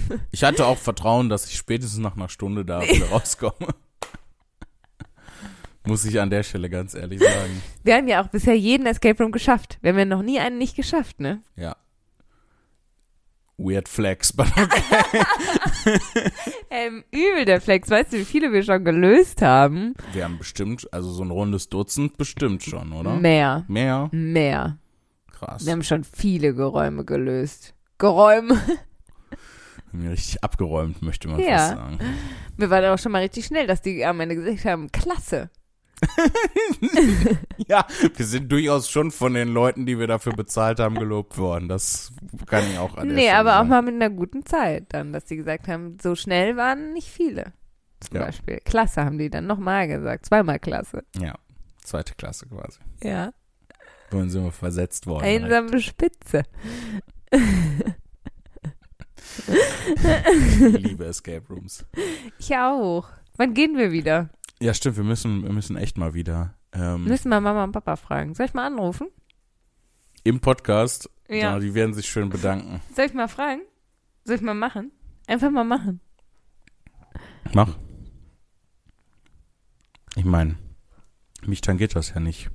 [0.30, 3.74] Ich hatte auch Vertrauen, dass ich spätestens nach einer Stunde da wieder rauskomme.
[5.86, 7.62] Muss ich an der Stelle ganz ehrlich sagen.
[7.82, 9.78] Wir haben ja auch bisher jeden Escape Room geschafft.
[9.80, 11.40] Wir haben ja noch nie einen nicht geschafft, ne?
[11.56, 11.76] Ja.
[13.56, 15.20] Weird Flex, but okay.
[16.70, 17.90] Ähm, übel der Flex.
[17.90, 19.94] Weißt du, wie viele wir schon gelöst haben?
[20.12, 23.16] Wir haben bestimmt, also so ein rundes Dutzend bestimmt schon, oder?
[23.16, 23.64] Mehr.
[23.66, 24.10] Mehr?
[24.12, 24.78] Mehr.
[25.32, 25.64] Krass.
[25.64, 27.74] Wir haben schon viele Geräume gelöst.
[27.98, 28.60] Geräume.
[29.92, 31.56] Haben wir richtig abgeräumt, möchte man Ja.
[31.58, 31.98] fast sagen.
[32.56, 35.50] Wir waren auch schon mal richtig schnell, dass die am Ende gesagt haben, klasse.
[37.66, 37.84] Ja,
[38.16, 41.68] wir sind durchaus schon von den Leuten, die wir dafür bezahlt haben, gelobt worden.
[41.68, 42.12] Das
[42.46, 45.24] kann ich auch an Nee, Stelle aber auch mal mit einer guten Zeit dann, dass
[45.24, 47.52] die gesagt haben, so schnell waren nicht viele.
[48.00, 48.26] Zum Ja.
[48.26, 48.60] Beispiel.
[48.64, 50.26] Klasse haben die dann nochmal gesagt.
[50.26, 51.02] Zweimal klasse.
[51.20, 51.34] Ja,
[51.82, 52.78] zweite Klasse quasi.
[53.02, 53.32] Ja.
[54.10, 55.24] Wohin sind wir versetzt worden?
[55.24, 56.44] Einsame Spitze.
[59.46, 61.84] Ich liebe Escape Rooms.
[62.38, 63.08] Ich auch.
[63.36, 64.30] Wann gehen wir wieder?
[64.60, 67.96] Ja, stimmt, wir müssen, wir müssen echt mal wieder ähm, Müssen wir Mama und Papa
[67.96, 68.34] fragen.
[68.34, 69.08] Soll ich mal anrufen?
[70.24, 71.36] im Podcast, Ja.
[71.36, 72.82] ja, die werden sich schön bedanken.
[72.94, 73.62] Soll ich mal fragen?
[74.24, 74.90] Soll ich mal machen?
[75.26, 76.00] Einfach mal machen.
[77.54, 77.78] Mach.
[80.16, 80.56] Ich meine,
[81.46, 82.50] mich tangiert das ja nicht.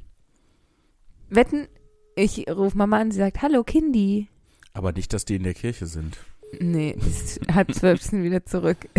[1.30, 1.68] Wetten,
[2.16, 4.28] ich rufe Mama an, sie sagt, hallo Kindi.
[4.74, 6.18] Aber nicht, dass die in der Kirche sind.
[6.60, 8.78] Nee, ist halb zwölf sind wieder zurück.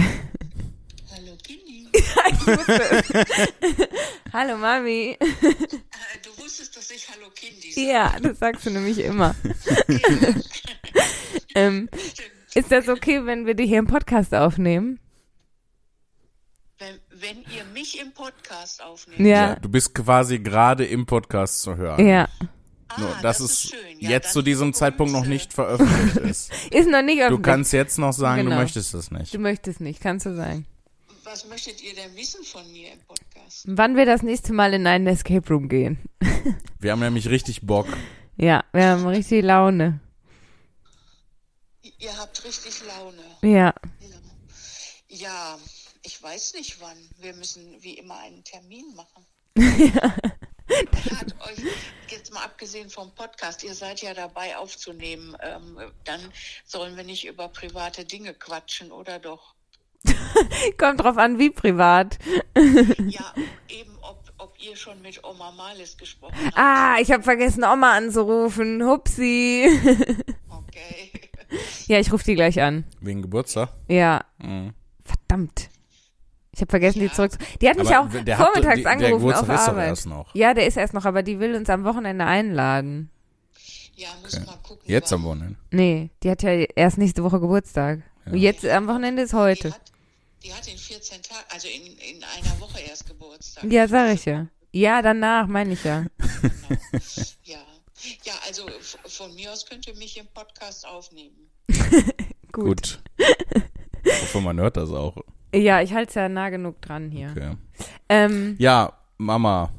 [1.10, 1.36] Hallo
[1.94, 3.36] es.
[4.32, 5.16] hallo Mami.
[5.20, 5.26] Äh,
[6.22, 7.86] Du wusstest, dass ich Hallo Kindi sage.
[7.86, 9.34] Ja, das sagst du nämlich immer.
[9.88, 10.34] Ja,
[11.56, 11.88] Ähm,
[12.54, 14.98] ist das okay, wenn wir dich hier im Podcast aufnehmen?
[16.78, 19.20] Wenn, wenn ihr mich im Podcast aufnehmt.
[19.20, 19.54] Ja.
[19.56, 22.04] Du bist quasi gerade im Podcast zu hören.
[22.04, 22.28] Ja.
[22.96, 23.78] Ah, Nur, dass es schön.
[24.00, 26.52] Ja, jetzt zu diesem Zeitpunkt noch äh, nicht veröffentlicht ist.
[26.72, 27.42] Ist noch nicht Du öffentlich.
[27.42, 28.56] kannst jetzt noch sagen, Genau.
[28.56, 29.32] du möchtest das nicht.
[29.34, 30.66] Du möchtest nicht, kannst du sagen.
[31.24, 33.64] Wa- was möchtet ihr denn wissen von mir im Podcast?
[33.66, 35.98] Wann wir das nächste Mal in einen Escape Room gehen.
[36.80, 37.86] Wir haben nämlich richtig Bock.
[38.36, 40.00] Ja, wir haben richtig Laune.
[41.98, 43.22] Ihr habt richtig Laune.
[43.56, 43.72] Ja.
[45.08, 45.56] Ja,
[46.02, 46.96] ich weiß nicht wann.
[47.20, 49.24] Wir müssen wie immer einen Termin machen.
[51.16, 51.64] Hat euch,
[52.08, 56.20] jetzt mal abgesehen vom Podcast, ihr seid ja dabei aufzunehmen, ähm, dann
[56.64, 59.54] sollen wir nicht über private Dinge quatschen, oder doch?
[60.78, 62.18] Kommt drauf an, wie privat.
[63.08, 63.34] Ja,
[63.68, 66.56] eben ob, ob ihr schon mit Oma Malis gesprochen habt.
[66.58, 68.82] Ah, ich habe vergessen, Oma anzurufen.
[68.84, 69.68] Hupsi.
[70.76, 71.30] Okay.
[71.86, 72.84] ja, ich rufe die gleich an.
[73.00, 73.68] Wegen Geburtstag.
[73.86, 74.74] Ja, Mhm.
[75.04, 75.68] verdammt.
[76.54, 77.12] Ich habe vergessen, die Ja.
[77.12, 77.32] zurück.
[77.60, 79.68] Die hat mich Aber auch der hat- vormittags die- der angerufen auf der ist doch
[79.72, 79.88] Arbeit.
[79.88, 80.34] erst noch.
[80.34, 83.10] Ja, der ist erst noch, aber die will uns am Wochenende einladen.
[83.96, 84.82] Ja, muss mal gucken.
[84.86, 85.56] Jetzt am Wochenende.
[85.70, 88.00] Nee, die hat ja erst nächste Woche Geburtstag.
[88.26, 89.72] Und Jetzt am Wochenende ist Die heute.
[89.72, 89.80] hat,
[90.42, 93.64] die hat in 14 Tagen, also in, in einer Woche erst Geburtstag.
[93.70, 94.46] Ja, sag ich ja.
[94.72, 96.04] Ja, danach, meine ich ja.
[96.42, 96.80] Genau.
[97.44, 97.58] Ja.
[98.24, 98.66] Ja, also
[99.06, 101.50] von mir aus könnt ihr mich im Podcast aufnehmen.
[102.52, 102.52] Gut.
[102.52, 103.02] Gut.
[104.04, 105.16] Ich hoffe, man hört das auch.
[105.54, 107.30] Ja, ich halte es ja nah genug dran hier.
[107.30, 107.56] Okay.
[108.08, 109.70] Ähm, Ja, Mama.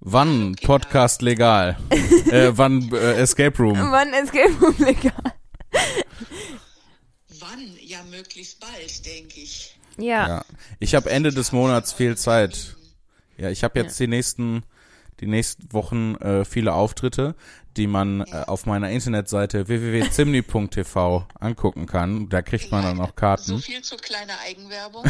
[0.00, 1.76] Wann Podcast legal?
[2.30, 3.76] äh, wann äh, Escape Room?
[3.90, 5.12] wann Escape Room legal?
[7.40, 7.60] Wann?
[7.82, 9.76] Ja, möglichst bald, denke ich.
[9.98, 10.28] Ja.
[10.28, 10.44] Ja.
[10.78, 12.76] Ich habe Ende des Monats viel Zeit.
[13.36, 14.62] Ja, ich habe jetzt die nächsten
[15.20, 17.34] die nächsten Wochen äh, viele Auftritte,
[17.76, 22.28] die man äh, auf meiner Internetseite www.zimni.tv angucken kann.
[22.28, 23.58] Da kriegt man dann auch So Karten.
[23.58, 25.04] viel zu kleiner Eigenwerbung.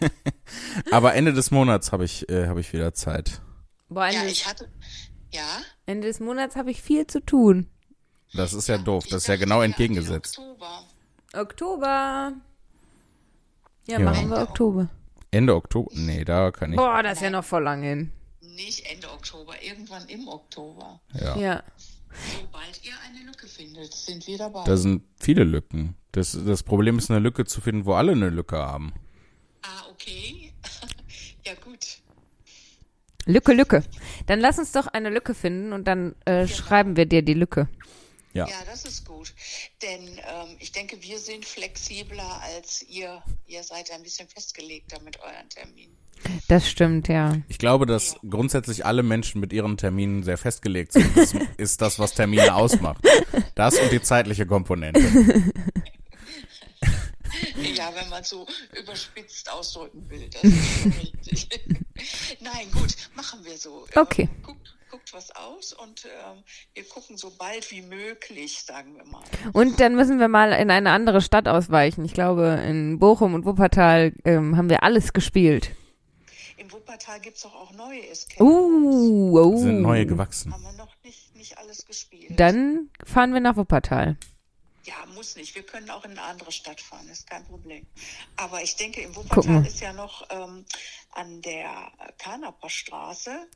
[0.90, 3.40] Aber Ende des Monats habe ich äh, habe ich wieder Zeit.
[3.88, 4.68] Boah, ja, Ende, ich hatte.
[5.32, 5.42] Ja?
[5.86, 7.68] Ende des Monats habe ich viel zu tun.
[8.34, 9.04] Das ist ja doof.
[9.06, 10.38] Ich Das ist ja genau entgegengesetzt.
[10.38, 10.82] Oktober.
[11.34, 12.32] Oktober.
[13.86, 14.04] Ja, Ja.
[14.04, 14.88] machen wir Oktober.
[15.32, 15.90] Ende Oktober?
[15.94, 16.76] Nee, da kann ich.
[16.76, 18.12] Boah, das ist ja noch voll lang hin.
[18.64, 21.00] Nicht Ende Oktober, irgendwann im Oktober.
[21.14, 21.36] Ja.
[21.36, 21.62] Ja.
[22.40, 24.64] Sobald ihr eine Lücke findet, sind wir dabei.
[24.64, 25.94] Da sind viele Lücken.
[26.12, 28.92] Das, das Problem ist, eine Lücke zu finden, wo alle eine Lücke haben.
[29.62, 30.52] ah, okay.
[31.46, 31.98] ja, gut.
[33.26, 33.84] Lücke, Lücke.
[34.26, 37.68] Dann lass uns doch eine Lücke finden und dann äh, schreiben wir dir die Lücke.
[38.32, 38.46] Ja.
[38.46, 39.34] Ja, das ist gut.
[39.82, 43.22] Denn ähm, ich denke, wir sind flexibler als ihr.
[43.46, 45.96] Ihr seid ein bisschen festgelegter mit euren Terminen.
[46.48, 47.38] Das stimmt, ja.
[47.48, 51.16] Ich glaube, dass grundsätzlich alle Menschen mit ihren Terminen sehr festgelegt sind.
[51.16, 53.04] Das ist das, was Termine ausmacht.
[53.54, 55.00] Das und die zeitliche Komponente.
[57.74, 58.46] Ja, wenn man so
[58.78, 60.28] überspitzt ausdrücken will.
[60.30, 61.48] Das ist schon richtig.
[62.40, 63.86] Nein, gut, machen wir so.
[63.94, 64.28] Okay.
[64.48, 64.56] Ähm,
[64.90, 66.42] guckt, was aus und ähm,
[66.74, 69.22] wir gucken so bald wie möglich, sagen wir mal.
[69.52, 72.04] Und dann müssen wir mal in eine andere Stadt ausweichen.
[72.04, 75.70] Ich glaube, in Bochum und Wuppertal ähm, haben wir alles gespielt.
[76.56, 78.42] Im Wuppertal gibt es doch auch neue Escape.
[78.42, 79.32] Rooms.
[79.32, 79.56] Uh, oh.
[79.56, 80.52] Sind neue gewachsen.
[80.52, 82.38] Haben wir noch nicht, nicht alles gespielt.
[82.38, 84.18] Dann fahren wir nach Wuppertal.
[84.84, 85.54] Ja, muss nicht.
[85.54, 87.86] Wir können auch in eine andere Stadt fahren, ist kein Problem.
[88.36, 90.64] Aber ich denke, im Wuppertal ist ja noch ähm,
[91.12, 93.46] an der Kanaper Straße, ähm,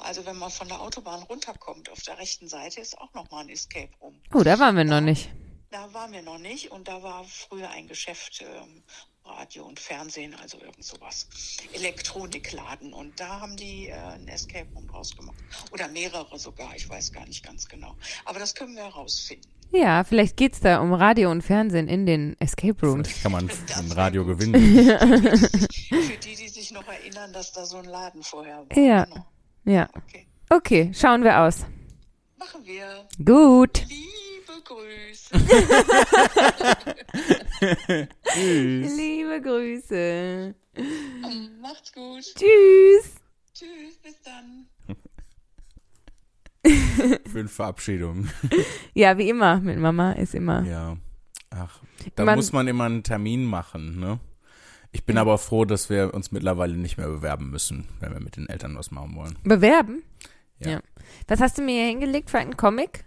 [0.00, 3.40] also wenn man von der Autobahn runterkommt, auf der rechten Seite ist auch noch mal
[3.40, 4.20] ein Escape Room.
[4.34, 5.30] Oh, da waren wir noch nicht.
[5.70, 8.82] Da waren wir noch nicht und da war früher ein Geschäft, ähm,
[9.26, 11.26] Radio und Fernsehen, also irgend sowas.
[11.72, 15.36] Elektronikladen und da haben die äh, ein Escape Room draus gemacht.
[15.72, 17.96] Oder mehrere sogar, ich weiß gar nicht ganz genau.
[18.24, 19.48] Aber das können wir herausfinden.
[19.72, 23.08] Ja, vielleicht geht's da um Radio und Fernsehen in den Escape Rooms.
[23.08, 24.54] Vielleicht kann man ein Radio gewinnen.
[25.38, 28.78] Für die, die sich noch erinnern, dass da so ein Laden vorher war.
[28.78, 29.04] Ja.
[29.04, 29.26] Genau.
[29.64, 29.88] Ja.
[29.94, 30.26] Okay.
[30.48, 31.66] Okay, schauen wir aus.
[32.38, 33.04] Machen wir.
[33.24, 33.84] Gut.
[33.88, 35.36] Liebe Grüße.
[38.96, 40.54] Liebe Grüße.
[41.60, 42.22] Macht's gut.
[42.22, 43.14] Tschüss.
[43.52, 44.68] Tschüss, bis dann.
[47.32, 48.28] Für Verabschiedung.
[48.94, 50.62] Ja, wie immer mit Mama ist immer.
[50.64, 50.96] Ja.
[51.50, 51.80] Ach,
[52.14, 54.18] da Man- muss man immer einen Termin machen, ne?
[54.92, 58.36] Ich bin aber froh, dass wir uns mittlerweile nicht mehr bewerben müssen, wenn wir mit
[58.36, 59.36] den Eltern was machen wollen.
[59.44, 60.02] Bewerben?
[60.58, 60.80] Ja.
[61.28, 63.04] Was hast du mir hier hingelegt für einen Comic?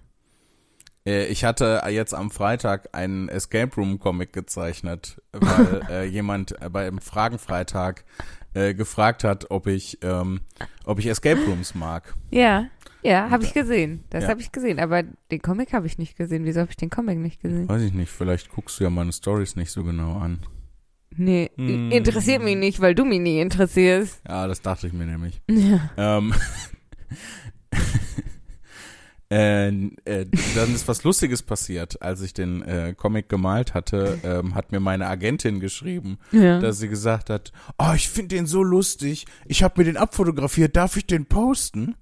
[1.07, 6.99] Äh, Ich hatte jetzt am Freitag einen Escape Room Comic gezeichnet, weil äh, jemand beim
[6.99, 8.03] Fragenfreitag
[8.53, 10.41] äh, gefragt hat, ob ich, ähm,
[10.85, 12.15] ob ich Escape Rooms mag.
[12.31, 12.65] Ja.
[13.01, 14.03] Ja, habe ich gesehen.
[14.09, 14.29] Das Ja.
[14.31, 14.77] habe ich gesehen.
[14.79, 16.43] Aber den Comic habe ich nicht gesehen.
[16.43, 17.69] Wieso habe ich den Comic nicht gesehen?
[17.69, 20.39] Weiß ich nicht, vielleicht guckst du ja meine Stories nicht so genau an.
[21.15, 21.91] Nee, Hm.
[21.91, 24.21] interessiert mich nicht, weil du mich nie interessierst.
[24.27, 25.41] Ja, das dachte ich mir nämlich.
[25.49, 25.89] Ja.
[25.97, 26.33] Ähm,
[29.31, 29.67] Äh,
[30.05, 30.25] äh,
[30.55, 32.01] dann ist was Lustiges passiert.
[32.01, 36.59] Als ich den äh, Comic gemalt hatte, ähm, hat mir meine Agentin geschrieben, Ja.
[36.59, 39.25] dass sie gesagt hat, oh, ich finde den so lustig.
[39.45, 40.75] Ich habe mir den abfotografiert.
[40.75, 41.95] Darf ich den posten?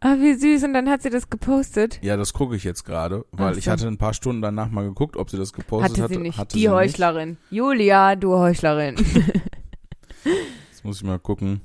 [0.00, 0.62] Ah, wie süß.
[0.64, 1.98] Und dann hat sie das gepostet.
[2.02, 3.70] Ja, das gucke ich jetzt gerade, weil Ach ich so.
[3.72, 6.14] hatte ein paar Stunden danach mal geguckt, ob sie das gepostet Hatte hatte.
[6.14, 6.38] sie nicht.
[6.38, 7.36] Hatte die sie Heuchlerin.
[7.50, 8.94] Julia, du Heuchlerin.
[10.70, 11.62] Jetzt muss ich mal gucken.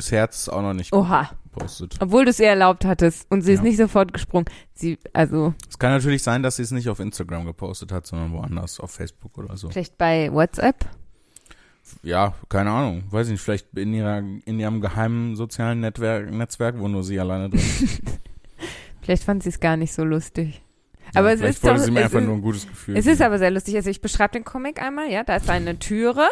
[0.00, 1.30] Bisher hat es auch noch nicht Oha.
[1.52, 1.96] gepostet.
[2.00, 3.64] Obwohl du es ihr erlaubt hattest und sie ist Ja.
[3.64, 4.46] nicht sofort gesprungen.
[4.72, 8.32] Sie, also, Es kann natürlich sein, dass sie es nicht auf Instagram gepostet hat, sondern
[8.32, 9.68] woanders, auf Facebook oder so.
[9.68, 10.86] vielleicht bei WhatsApp.
[12.02, 13.04] Ja, keine Ahnung.
[13.10, 17.18] Weiß ich nicht, vielleicht in ihrer, in ihrem geheimen sozialen Netzwerk, Netzwerk wo nur sie
[17.20, 18.00] alleine drin ist.
[19.02, 20.62] Vielleicht fand sie es gar nicht so lustig.
[21.14, 22.96] Aber es ist wollte doch- sie mir es einfach ist- nur ein gutes Gefühl.
[22.96, 23.74] Es ist aber sehr lustig.
[23.74, 25.24] Also ich beschreibe den Comic einmal, ja.
[25.24, 26.28] Da ist eine Türe.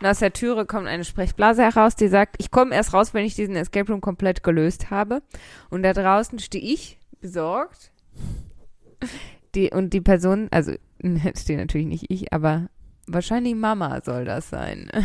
[0.00, 3.24] Und aus der Türe kommt eine Sprechblase heraus, die sagt, ich komme erst raus, wenn
[3.24, 5.22] ich diesen Escape Room komplett gelöst habe.
[5.70, 7.90] Und da draußen stehe ich, besorgt.
[9.54, 10.72] Die, und die Person, also
[11.36, 12.68] stehe natürlich nicht ich, aber
[13.06, 14.90] wahrscheinlich Mama soll das sein.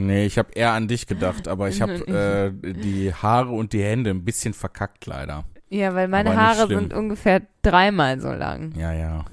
[0.00, 1.94] Nee, ich habe eher an dich gedacht, aber ich habe
[2.64, 5.44] äh, die Haare und die Hände ein bisschen verkackt leider.
[5.70, 8.72] Ja, weil meine Haare sind ungefähr dreimal so lang.
[8.76, 9.24] Ja, ja.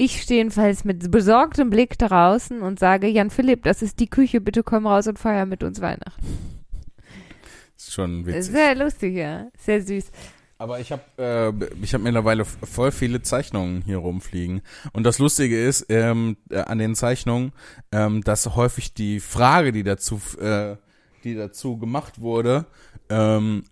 [0.00, 4.40] Ich stehe jedenfalls mit besorgtem Blick draußen und sage, Jan Philipp, das ist die Küche,
[4.40, 6.24] bitte komm raus und feier mit uns Weihnachten.
[7.76, 8.52] Ist schon witzig.
[8.52, 9.48] Sehr lustig, ja.
[9.58, 10.06] Sehr süß.
[10.60, 14.62] Aber ich habe äh, ich habe mittlerweile voll viele Zeichnungen hier rumfliegen.
[14.92, 17.52] Und das Lustige ist ähm, äh, an den Zeichnungen,
[17.92, 20.76] ähm, dass häufig die Frage, die dazu äh,
[21.24, 22.66] die dazu gemacht wurde,
[23.08, 23.64] ähm,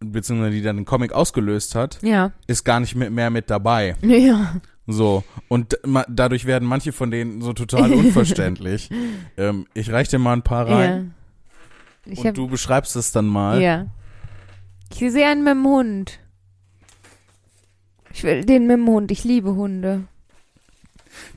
[0.00, 2.32] beziehungsweise die dann den Comic ausgelöst hat, Ja.
[2.46, 3.96] ist gar nicht mehr, mehr mit dabei.
[4.02, 4.56] Ja.
[4.90, 5.22] So.
[5.48, 8.90] Und ma dadurch werden manche von denen so total unverständlich.
[9.36, 11.14] ähm, ich reich dir mal ein paar rein
[12.06, 12.12] ja.
[12.18, 13.60] Und hab, du beschreibst es dann mal.
[13.60, 13.86] ja.
[14.90, 16.18] Ich sehe einen mit dem Hund.
[18.14, 19.10] Ich will den mit dem Hund.
[19.10, 20.04] Ich liebe Hunde.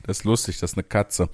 [0.04, 1.28] Das ist lustig, das ist eine Katze.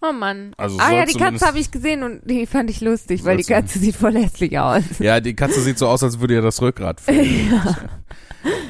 [0.00, 0.54] Oh Mann.
[0.56, 3.44] Also ah ja, die Katze habe ich gesehen und die fand ich lustig, weil die
[3.44, 4.84] Katze sieht voll hässlich aus.
[5.00, 7.60] Ja, die Katze sieht so aus, als würde ihr das Rückgrat fehlen.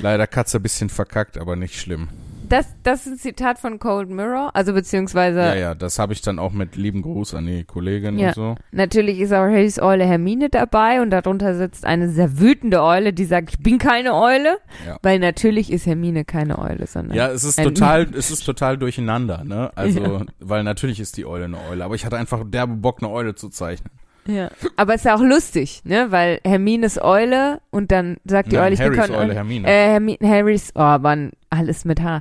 [0.01, 2.09] Leider Katze ein bisschen verkackt, aber nicht schlimm.
[2.49, 6.23] Das, das ist ein Zitat von Cold Mirror, also beziehungsweise Ja, ja, das habe ich
[6.23, 8.29] dann auch mit lieben Gruß an die Kollegin Ja.
[8.29, 8.55] und so.
[8.73, 13.25] Natürlich ist auch Harrys Eule Hermine dabei und darunter sitzt eine sehr wütende Eule, die
[13.25, 14.99] sagt, ich bin keine Eule, Ja.
[15.03, 19.45] weil natürlich ist Hermine keine Eule, sondern Ja, es ist total, es ist total durcheinander,
[19.45, 19.71] ne?
[19.75, 20.21] Also, Ja.
[20.41, 23.35] weil natürlich ist die Eule eine Eule, aber ich hatte einfach derbe Bock, eine Eule
[23.35, 23.91] zu zeichnen.
[24.29, 24.51] Ja.
[24.77, 26.11] Aber es ist ja auch lustig, ne?
[26.11, 29.67] Weil Hermines Eule und dann sagt die Nein, Eule, ich bin Harrys keine Eule, Hermine.
[29.67, 32.21] Äh, Hermi Harrys, oh Mann, alles mit H.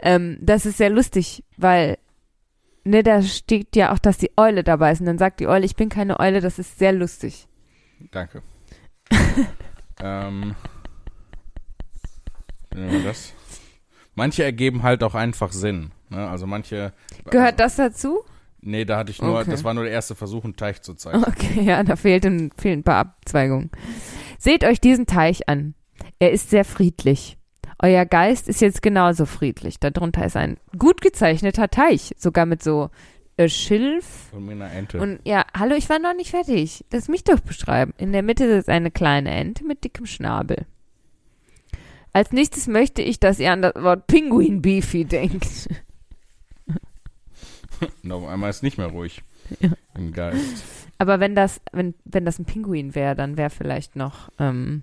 [0.00, 1.96] Ähm, das ist sehr lustig, weil,
[2.84, 5.00] ne, da steht ja auch, dass die Eule dabei ist.
[5.00, 7.48] Und dann sagt die Eule, ich bin keine Eule, das ist sehr lustig.
[8.10, 8.42] Danke.
[10.02, 10.54] ähm,
[12.70, 13.32] das?
[14.14, 15.90] Manche ergeben halt auch einfach Sinn.
[16.10, 16.28] Ne?
[16.28, 16.92] Also manche.
[17.30, 18.24] Gehört das dazu?
[18.66, 19.50] Nee, da hatte ich nur, Okay.
[19.50, 21.24] das war nur der erste Versuch, einen Teich zu zeichnen.
[21.24, 23.70] Okay, ja, da fehlen, fehlen ein paar Abzweigungen.
[24.38, 25.74] Seht euch diesen Teich an.
[26.18, 27.38] Er ist sehr friedlich.
[27.80, 29.78] Euer Geist ist jetzt genauso friedlich.
[29.78, 32.90] Darunter ist ein gut gezeichneter Teich, sogar mit so
[33.36, 34.04] äh, Schilf.
[34.30, 34.98] Von mir eine Ente.
[34.98, 36.84] Und ja, hallo, ich war noch nicht fertig.
[36.90, 37.92] Lass mich doch beschreiben.
[37.98, 40.66] In der Mitte sitzt eine kleine Ente mit dickem Schnabel.
[42.12, 45.68] Als nächstes möchte ich, dass ihr an das Wort Pinguin Beefy denkt.
[48.02, 49.22] Und auf einmal ist nicht mehr ruhig
[49.60, 49.70] Ja.
[49.94, 50.64] im Geist.
[50.98, 54.82] Aber wenn das, wenn, wenn das ein Pinguin wäre, dann wäre vielleicht noch, ähm,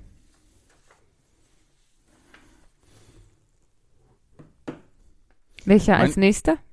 [5.66, 6.58] welcher als nächster?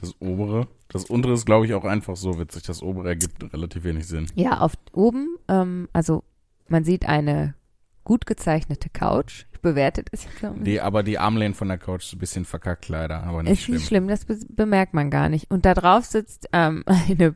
[0.00, 0.68] Das obere.
[0.90, 2.62] Das untere ist, glaube ich, auch einfach so witzig.
[2.62, 4.30] Das obere ergibt relativ wenig Sinn.
[4.36, 6.22] Ja, auf oben, ähm, also
[6.68, 7.56] man sieht eine
[8.04, 9.46] gut gezeichnete Couch.
[9.58, 10.64] Ich bewerte das jetzt glaube ich.
[10.64, 13.62] Die, aber die Armlehnen von der Couch ist ein bisschen verkackt leider, aber nicht Ist
[13.62, 13.74] schlimm.
[13.76, 15.50] nicht schlimm, das be bemerkt man gar nicht.
[15.50, 17.34] Und da drauf sitzt ähm, eine,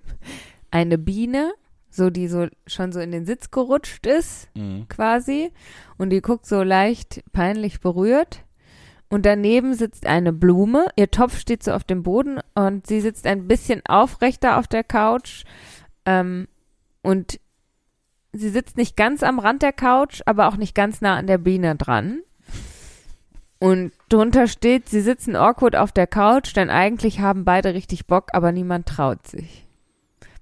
[0.70, 1.52] eine Biene,
[1.90, 4.86] so die so schon so in den Sitz gerutscht ist, Mhm.
[4.88, 5.50] quasi.
[5.98, 8.44] Und die guckt so leicht peinlich berührt.
[9.08, 10.86] Und daneben sitzt eine Blume.
[10.96, 14.84] Ihr Topf steht so auf dem Boden und sie sitzt ein bisschen aufrechter auf der
[14.84, 15.44] Couch.
[16.06, 16.46] Ähm,
[17.02, 17.38] und
[18.32, 21.38] sie sitzt nicht ganz am Rand der Couch, aber auch nicht ganz nah an der
[21.38, 22.20] Biene dran.
[23.58, 28.30] Und drunter steht, sie sitzen awkward auf der Couch, denn eigentlich haben beide richtig Bock,
[28.32, 29.66] aber niemand traut sich.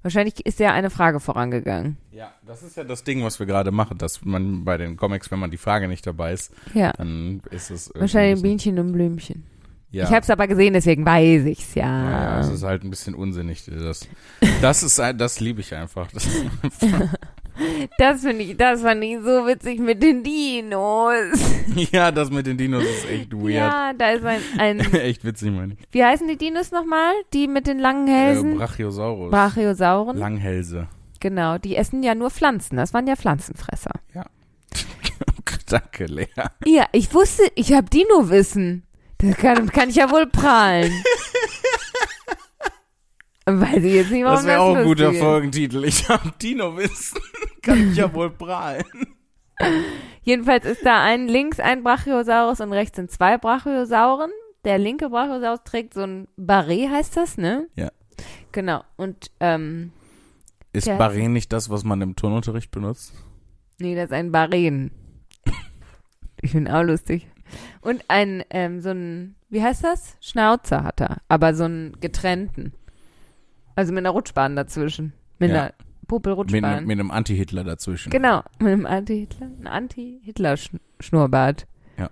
[0.03, 1.99] Wahrscheinlich ist ja eine Frage vorangegangen.
[2.11, 5.30] Ja, das ist ja das Ding, was wir gerade machen, dass man bei den Comics,
[5.30, 6.93] wenn man die Frage nicht dabei ist, Ja.
[6.93, 9.45] dann ist es irgendwie Wahrscheinlich ein Bienchen und ein Blümchen.
[9.91, 10.05] Ja.
[10.05, 11.84] Ich habe es aber gesehen, deswegen weiß ich's ja.
[11.84, 13.64] ja, ja, es ist halt ein bisschen unsinnig.
[13.66, 14.09] Das,
[14.62, 16.09] das ist, das liebe ich einfach.
[17.98, 21.38] Das, finde ich, das fand ich so witzig mit den Dinos.
[21.92, 23.54] Ja, das mit den Dinos ist echt weird.
[23.54, 25.78] Ja, da ist ein, ein echt witzig, meine ich.
[25.92, 27.12] wie heißen die Dinos nochmal?
[27.32, 28.56] Die mit den langen Äh, Hälsen?
[28.56, 29.30] Brachiosaurus.
[29.30, 30.16] Brachiosauren.
[30.18, 30.88] Langhälse.
[31.20, 32.76] Genau, die essen ja nur Pflanzen.
[32.76, 33.92] Das waren ja Pflanzenfresser.
[35.68, 36.26] Danke, Lea.
[36.64, 38.82] Ja, ich wusste, ich habe Dino-Wissen.
[39.18, 40.92] Das kann, kann ich ja wohl prahlen.
[43.46, 45.12] Weiß ich jetzt nicht, warum Das wäre auch ein guter.
[45.12, 45.84] Folgentitel.
[45.84, 47.20] Ich hab Dino-Wissen.
[47.62, 48.84] Kann ich ja wohl prahlen.
[50.22, 54.30] Jedenfalls ist da ein links ein Brachiosaurus und rechts sind zwei Brachiosauren.
[54.64, 57.66] Der linke Brachiosaurus trägt so ein Barret, heißt das, ne?
[57.76, 57.90] Ja.
[58.52, 58.82] Genau.
[58.96, 59.92] Und, ähm,
[60.72, 60.96] Ist Ja.
[60.96, 63.12] Barret nicht das, was man im Turnunterricht benutzt?
[63.80, 64.90] nee, das ist ein Baren.
[66.42, 67.26] Ich bin auch lustig.
[67.80, 70.16] Und ein, ähm, so ein, wie heißt das?
[70.20, 72.72] Schnauzer hat er, aber so einen getrennten.
[73.74, 75.12] Also mit einer Rutschbahn dazwischen.
[75.38, 75.56] Mit Ja.
[75.64, 75.74] einer
[76.11, 76.64] Mit, Popelrutschbahn.
[76.64, 78.11] einem- mit einem Anti-Hitler dazwischen.
[78.11, 81.66] Genau, mit einem Anti-Hitler, ein Anti-Hitler-Schnurrbart.
[81.98, 82.11] Ja.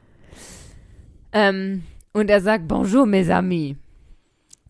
[1.33, 3.77] Ähm, und er sagt Bonjour, mes amis.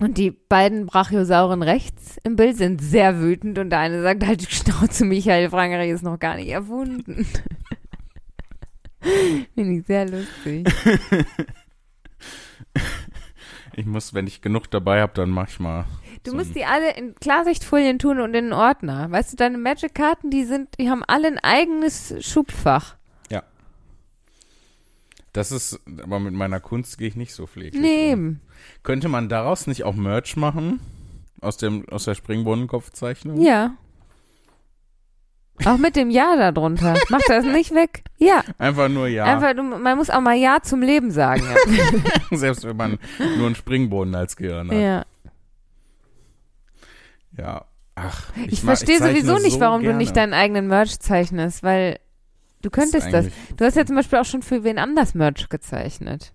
[0.01, 4.41] Und die beiden Brachiosauren rechts im Bild sind sehr wütend und der eine sagt halt,
[4.43, 7.27] die Schnauze, Michael Frankerich ist noch gar nicht erfunden.
[9.55, 10.67] Finde ich sehr lustig.
[13.75, 15.85] Ich muss, wenn ich genug dabei habe, dann mach ich mal.
[16.29, 19.11] Du so musst die alle in Klarsichtfolien tun und in einen Ordner.
[19.11, 22.99] Weißt du, deine Magic-Karten, die sind, die haben alle ein eigenes Schubfach.
[25.39, 27.81] Das ist, aber mit meiner Kunst gehe ich nicht so pfleglich.
[27.81, 28.41] Nee, um.
[28.83, 30.81] Könnte man daraus nicht auch Merch machen?
[31.41, 33.41] Aus dem, aus der Springbrunnen-Kopfzeichnung?
[33.41, 33.77] Ja.
[35.65, 36.97] Auch mit dem Ja da drunter.
[37.09, 38.03] Mach das nicht weg.
[38.17, 38.43] Ja.
[38.59, 39.25] Einfach nur ja.
[39.25, 41.45] Einfach, du, man muss auch mal Ja zum Leben sagen.
[42.33, 42.99] Selbst wenn man
[43.37, 44.77] nur einen Springbrunnen als Gehirn hat.
[44.77, 45.05] Ja.
[47.39, 47.45] Ja.
[47.45, 47.65] ja.
[47.95, 49.95] Ach, Ich, ma- verstehe sowieso nicht, so warum gerne.
[49.95, 51.99] du nicht deinen eigenen Merch zeichnest, weil
[52.63, 53.27] du könntest das.
[53.57, 56.33] Du hast ja zum Beispiel auch schon für wen anders Merch gezeichnet.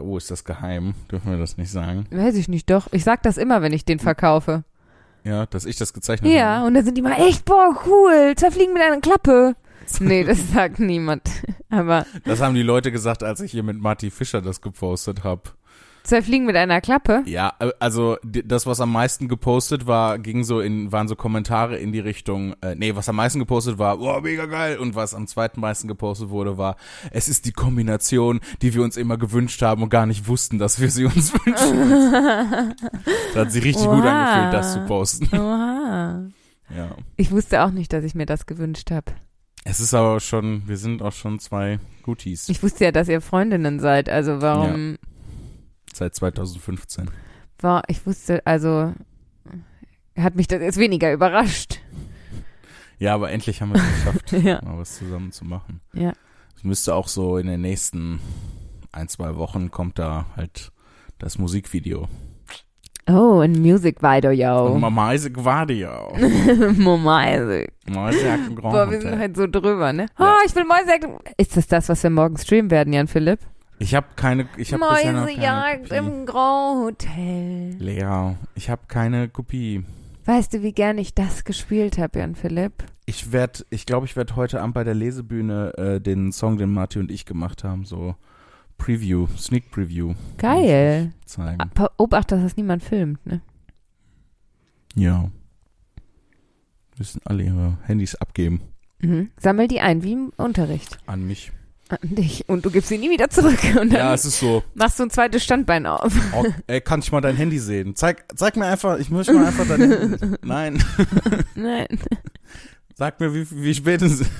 [0.00, 0.94] Oh, ist das geheim?
[1.10, 2.06] Dürfen wir das nicht sagen?
[2.10, 2.88] Weiß ich nicht, doch.
[2.92, 4.64] Ich sag das immer, wenn ich den verkaufe.
[5.24, 6.66] Ja, dass ich das gezeichnet Ja, habe.
[6.66, 9.54] und dann sind die mal echt, boah, cool, zerfliegen mit einer Klappe.
[10.00, 11.22] Nee, das sagt niemand.
[11.68, 15.42] Aber Das haben die Leute gesagt, als ich hier mit Marty Fischer das gepostet habe.
[16.06, 17.22] Zerfliegen mit einer Klappe?
[17.26, 21.76] Ja, äh, also das, was am meisten gepostet war, ging so in, waren so Kommentare
[21.76, 24.78] in die Richtung, äh, nee, was am meisten gepostet war, boah, mega geil.
[24.78, 26.76] Und was am zweiten meisten gepostet wurde, war,
[27.10, 30.80] es ist die Kombination, die wir uns immer gewünscht haben und gar nicht wussten, dass
[30.80, 32.74] wir sie uns wünschen.
[33.34, 34.24] das hat sich richtig gut Oha.
[34.24, 35.28] angefühlt, das zu posten.
[35.36, 36.26] Oha.
[36.74, 36.96] Ja.
[37.16, 39.12] Ich wusste auch nicht, dass ich mir das gewünscht habe.
[39.64, 43.20] Es ist aber schon, wir sind auch schon zwei Guties Ich wusste ja, dass ihr
[43.20, 44.08] Freundinnen seid.
[44.08, 44.96] Also warum
[45.96, 47.10] seit 2015.
[47.60, 48.92] war, ich wusste, also
[50.18, 51.80] hat mich das jetzt weniger überrascht.
[52.98, 54.60] Ja, aber endlich haben wir es geschafft, Ja.
[54.64, 55.80] mal was zusammen zu machen.
[55.92, 56.12] Ja.
[56.56, 58.20] Es müsste auch so in den nächsten
[58.92, 60.72] ein, zwei Wochen kommt da halt
[61.18, 62.08] das Musikvideo.
[63.08, 64.76] Oh, ein Music Video, yo.
[64.78, 66.12] Mama Isaac Vadio.
[66.76, 67.72] Momaisek.
[67.86, 70.06] Mama Isaac Boah, wir sind halt so drüber, ne?
[70.18, 70.34] Ja.
[70.34, 71.06] Oh, ich will Mäusejagd.
[71.36, 73.38] Ist das das, was wir morgen streamen werden, Jan Philipp?
[73.78, 75.96] Ich habe keine, ich keine Mäusejagd Kopie.
[75.96, 77.76] im Grand Hotel.
[77.78, 79.84] Lea, ich habe keine Kopie.
[80.24, 82.72] Weißt du, wie gern ich das gespielt habe, Jan Philipp?
[83.04, 86.72] Ich werde, ich glaube, ich werde heute Abend bei der Lesebühne äh, den Song, den
[86.72, 88.16] Marty und ich gemacht haben, so
[88.78, 91.12] Preview, Sneak Preview Geil.
[91.24, 91.60] zeigen.
[91.60, 93.40] Aber Obacht, dass das niemand filmt, ne?
[94.94, 95.30] Ja.
[96.98, 98.60] Müssen alle ihre Handys abgeben
[98.98, 99.30] Mhm.
[99.38, 100.98] Sammel die ein, wie im Unterricht.
[101.06, 101.52] an mich.
[101.88, 102.48] An dich.
[102.48, 103.58] Und du gibst sie nie wieder zurück.
[103.80, 104.62] Und dann Ja, es ist so.
[104.74, 106.12] machst du ein zweites Standbein auf.
[106.34, 107.94] Oh, ey, kann ich mal dein Handy sehen?
[107.94, 110.36] Zeig, zeig mir einfach, ich möchte mal einfach dein Handy.
[110.42, 110.82] Nein,
[111.54, 111.86] Nein.
[112.96, 114.30] sag mir, wie, wie spät es ist.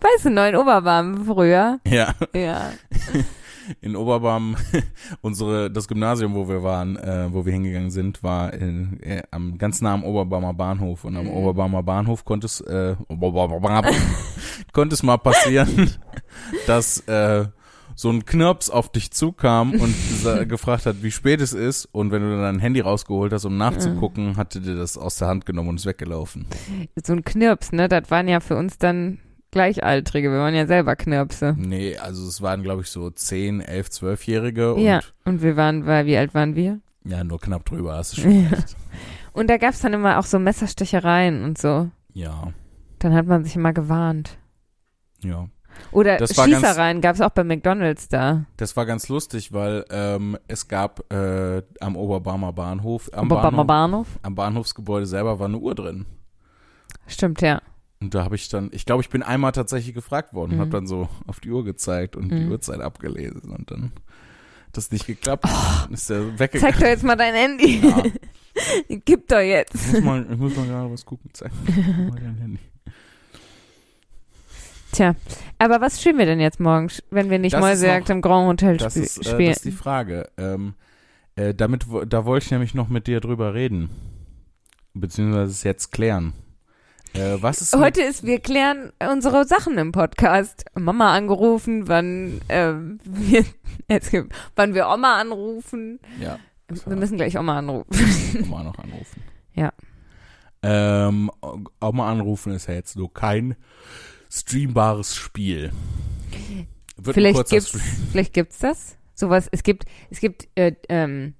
[0.00, 1.80] Weißt du, neun Oberbarm früher?
[1.86, 2.72] Ja, Ja.
[3.80, 4.56] In Oberbarm,
[5.20, 9.58] unsere, das Gymnasium, wo wir waren, äh, wo wir hingegangen sind, war in, äh, am
[9.58, 11.04] ganz nah am Oberbarmer Bahnhof.
[11.04, 11.32] Und am Mhm.
[11.32, 12.96] Oberbarmer Bahnhof konnte es, äh,
[14.72, 15.90] konnte es mal passieren,
[16.66, 17.46] dass äh,
[17.94, 19.94] so ein Knirps auf dich zukam und
[20.48, 21.86] gefragt hat, wie spät es ist.
[21.92, 25.28] Und wenn du dann dein Handy rausgeholt hast, um nachzugucken, hatte dir das aus der
[25.28, 26.46] Hand genommen und ist weggelaufen.
[27.02, 27.88] So ein Knirps, ne?
[27.88, 29.18] Das waren ja für uns dann
[29.56, 30.30] Gleichaltrige.
[30.30, 31.54] Wir waren ja selber Knirpse.
[31.58, 34.96] Nee, also es waren, glaube ich, so 10, 11, 12-Jährige und ja.
[34.96, 35.00] ja.
[35.24, 36.80] Und wir waren, weil, wie alt waren wir?
[37.04, 38.48] nur knapp drüber, hast du schon Ja.
[38.50, 38.76] recht.
[39.32, 41.90] Und da gab's dann immer auch so Messerstechereien und so.
[42.12, 42.52] Ja,
[42.98, 44.36] Dann hat man sich immer gewarnt.
[45.22, 45.46] ja.
[45.92, 48.46] Oder Das Schießereien gab's auch bei McDonalds da.
[48.56, 54.06] Das war ganz lustig, weil ähm, es gab äh, am Oberbarmer Bahnhof, am, Oberbarmer Bahnhof,
[54.06, 54.18] Bahnhof.
[54.22, 56.06] am Bahnhofsgebäude selber war eine Uhr drin.
[57.06, 57.60] Stimmt, ja.
[58.00, 60.60] Und da habe ich dann, ich glaube, ich bin einmal tatsächlich gefragt worden und Mhm.
[60.60, 62.50] habe dann so auf die Uhr gezeigt und die Mhm.
[62.52, 63.92] Uhrzeit abgelesen und dann hat
[64.76, 65.44] das nicht geklappt.
[65.44, 66.74] Dann ist der Zeig weggegangen.
[66.80, 67.80] doch jetzt mal dein Handy.
[67.86, 68.02] Ja.
[69.04, 69.74] Gib doch jetzt.
[69.74, 71.30] Ich muss mal, ich muss mal gerade was gucken.
[71.32, 72.60] Zeig mal dein Handy.
[74.92, 75.14] Tja,
[75.58, 78.46] aber was spielen wir denn jetzt morgen, wenn wir nicht Das Mäusejagd noch- im Grand
[78.48, 79.48] Hotel Das ist, äh, spielen?
[79.48, 80.28] das ist die Frage.
[80.38, 80.74] Ähm,
[81.34, 83.90] äh, damit, da wollte ich nämlich noch mit dir drüber reden.
[84.94, 86.32] Beziehungsweise es jetzt klären.
[87.16, 90.66] Äh, was ist Heute ist, wir klären unsere Sachen im Podcast.
[90.74, 93.42] Mama angerufen, wann, ähm, wir,
[93.88, 94.12] jetzt,
[94.54, 95.98] wann wir Oma anrufen.
[96.20, 96.38] ja,
[96.68, 98.48] Wir müssen gleich Oma anrufen.
[98.50, 99.22] mal noch anrufen.
[99.54, 99.72] Ja.
[100.62, 101.30] Ähm,
[101.80, 103.56] mal anrufen ist ja jetzt nur kein
[104.30, 105.72] streambares Spiel.
[106.98, 107.82] Wird Vielleicht gibt's, Stream.
[108.10, 108.98] vielleicht gibt's das.
[109.14, 111.34] Sowas, es gibt, es gibt, äh, ähm,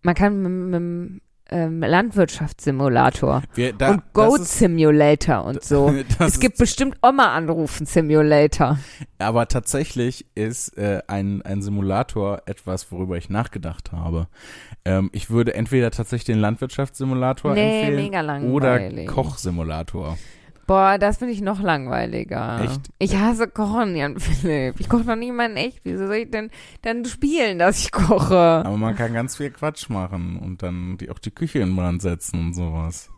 [0.00, 1.22] man kann mit, mit
[1.52, 5.92] ähm, Landwirtschaftssimulator Wir, da, und Goat ist, Simulator und so.
[6.18, 8.78] es gibt bestimmt Oma anrufen Simulator.
[9.18, 14.28] Aber tatsächlich ist äh, ein, ein Simulator etwas, worüber ich nachgedacht habe.
[14.84, 19.04] Ähm, ich würde entweder tatsächlich den Landwirtschaftssimulator Nee, empfehlen oder.
[19.06, 20.18] Kochsimulator.
[20.72, 22.62] Boah, das finde ich noch langweiliger.
[22.64, 22.88] Echt?
[22.98, 24.80] Ich hasse Kochen, Jan Philipp.
[24.80, 25.80] Ich koche noch nie mal in echt.
[25.84, 26.50] Wieso soll ich denn
[26.80, 28.62] dann spielen, dass ich koche?
[28.64, 32.00] Aber man kann ganz viel Quatsch machen und dann die, auch die Küche in Brand
[32.00, 33.10] setzen und sowas.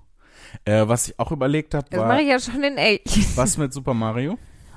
[0.64, 3.36] Äh, was ich auch überlegt habe, Das war, mache ich ja schon in echt.
[3.36, 4.36] was mit Super Mario?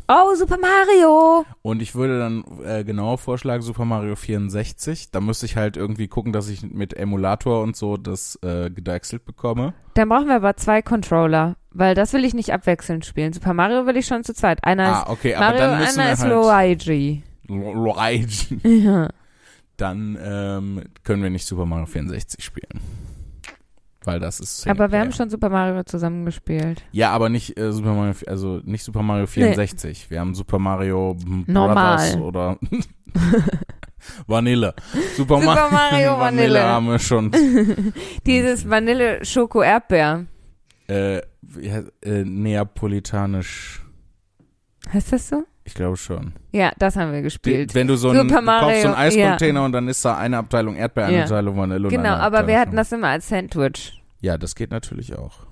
[0.09, 1.45] Oh, Super Mario!
[1.63, 5.11] Und ich würde dann äh, genau vorschlagen, Super Mario 64.
[5.11, 9.25] Da müsste ich halt irgendwie gucken, dass ich mit Emulator und so das äh, gedeichselt
[9.25, 9.73] bekomme.
[9.95, 13.33] Dann brauchen wir aber zwei Controller, weil das will ich nicht abwechselnd spielen.
[13.33, 14.63] Super Mario will ich schon zu zweit.
[14.63, 17.23] Einer Ah, ist okay, aber Mario, einer wir ist halt Luigi.
[17.47, 18.59] Luigi.
[18.63, 19.09] Ja.
[19.77, 22.79] dann ähm, können wir nicht Super Mario 64 spielen.
[24.07, 26.81] Weil das ist Aber wir haben schon Super Mario zusammen gespielt.
[26.93, 30.09] Ja, aber nicht äh, Super Mario, also nicht Super Mario 64.
[30.09, 31.97] Wir haben Super Mario Normal.
[31.97, 32.57] Brothers oder
[34.27, 34.73] Vanille.
[35.17, 36.63] Super, Super Ma- Mario Vanille.
[36.63, 37.31] haben wir schon.
[38.25, 40.25] Dieses Vanille Schoko Erdbeer.
[40.87, 43.83] Äh, äh, Neapolitanisch.
[44.93, 45.43] Heißt das so?
[45.67, 46.31] Ich glaube schon.
[46.53, 47.75] Ja, das haben wir Die, gespielt.
[47.75, 50.15] wenn du so einen, Super du kaufst so einen Mario, Eiscontainer und dann ist da
[50.15, 51.23] eine Abteilung Erdbeer, eine Ja.
[51.23, 54.01] Abteilung Vanille Genau, aber wir hatten das immer als Sandwich.
[54.21, 55.45] Ja, das geht natürlich auch.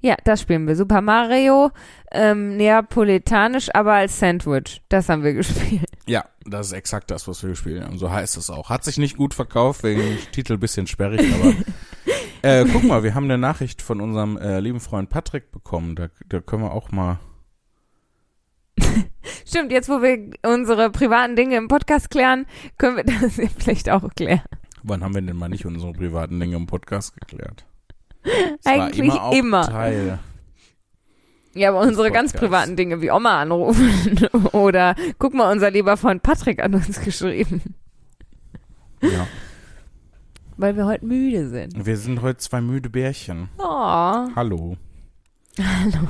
[0.00, 0.74] Ja, das spielen wir.
[0.74, 1.70] Super Mario,
[2.12, 4.80] ähm, neapolitanisch, aber als Sandwich.
[4.88, 5.84] Das haben wir gespielt.
[6.06, 7.98] Ja, das ist exakt das, was wir gespielt haben.
[7.98, 8.70] So heißt es auch.
[8.70, 10.00] Hat sich nicht gut verkauft, wegen
[10.32, 11.52] Titel ein bisschen sperrig, aber
[12.40, 15.94] äh, guck mal, wir haben eine Nachricht von unserem äh, lieben Freund Patrick bekommen.
[15.94, 17.18] Da, da können wir auch mal.
[19.44, 22.46] Stimmt, jetzt wo wir unsere privaten Dinge im Podcast klären,
[22.78, 24.42] können wir das vielleicht auch klären.
[24.82, 27.64] Wann haben wir denn mal nicht unsere privaten Dinge im Podcast geklärt?
[28.22, 29.32] Es Eigentlich immer.
[29.32, 29.62] Immer.
[29.68, 30.18] Teil.
[31.54, 36.22] Ja, aber unsere ganz privaten Dinge wie Oma anrufen oder guck mal, unser lieber Freund
[36.22, 37.62] Patrick hat uns geschrieben,
[39.00, 39.26] Ja.
[40.58, 41.86] weil wir heute müde sind.
[41.86, 43.48] Wir sind heute zwei müde Bärchen.
[43.58, 43.64] Oh.
[44.36, 44.76] Hallo.
[45.58, 46.08] Hallo.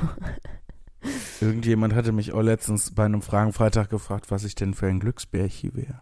[1.40, 5.74] Irgendjemand hatte mich auch letztens bei einem Fragenfreitag gefragt, was ich denn für ein Glücksbärchen
[5.74, 6.00] wäre.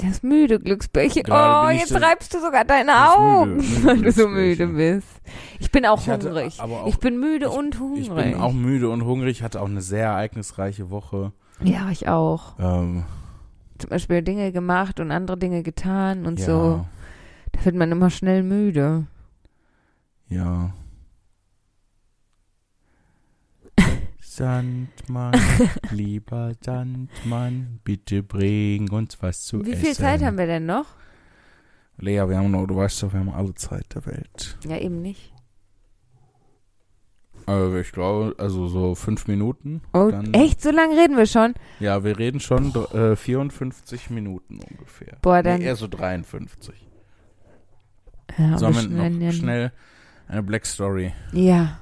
[0.00, 1.22] Der ist müde, Glücksbärchen.
[1.22, 5.08] Gerade Oh, jetzt reibst du sogar deine Augen, müde, müde weil du so müde bist.
[5.60, 6.60] Ich bin auch Ich hungrig.
[6.60, 8.08] aber auch- ich bin müde ich- und hungrig.
[8.08, 11.32] Ich bin auch müde und hungrig, hatte auch eine sehr ereignisreiche Woche.
[11.62, 12.54] ja, ich auch.
[12.58, 13.04] Ähm,
[13.78, 16.86] Zum Beispiel Dinge gemacht und andere Dinge getan und ja, so.
[17.52, 19.06] Da wird man immer schnell müde.
[20.28, 20.72] Ja.
[24.36, 25.34] Sandmann,
[25.90, 29.84] lieber Sandmann, bitte bring uns was zu Wie essen.
[29.84, 30.86] viel Zeit haben wir denn noch?
[31.98, 34.56] Lea, wir haben noch, du weißt doch, wir haben alle Zeit der Welt.
[34.66, 35.34] Ja, eben nicht.
[37.44, 39.82] Also ich glaube, also so fünf Minuten.
[39.92, 40.62] Oh, Dann- echt?
[40.62, 41.52] So lange reden wir schon?
[41.80, 45.18] Ja, wir reden schon äh, 54 Minuten ungefähr.
[45.20, 46.88] Boah, dann- Nee, eher so 53.
[48.38, 49.72] Ja, Sollen wir noch schnell
[50.26, 51.12] eine Black Story?
[51.32, 51.81] Ja.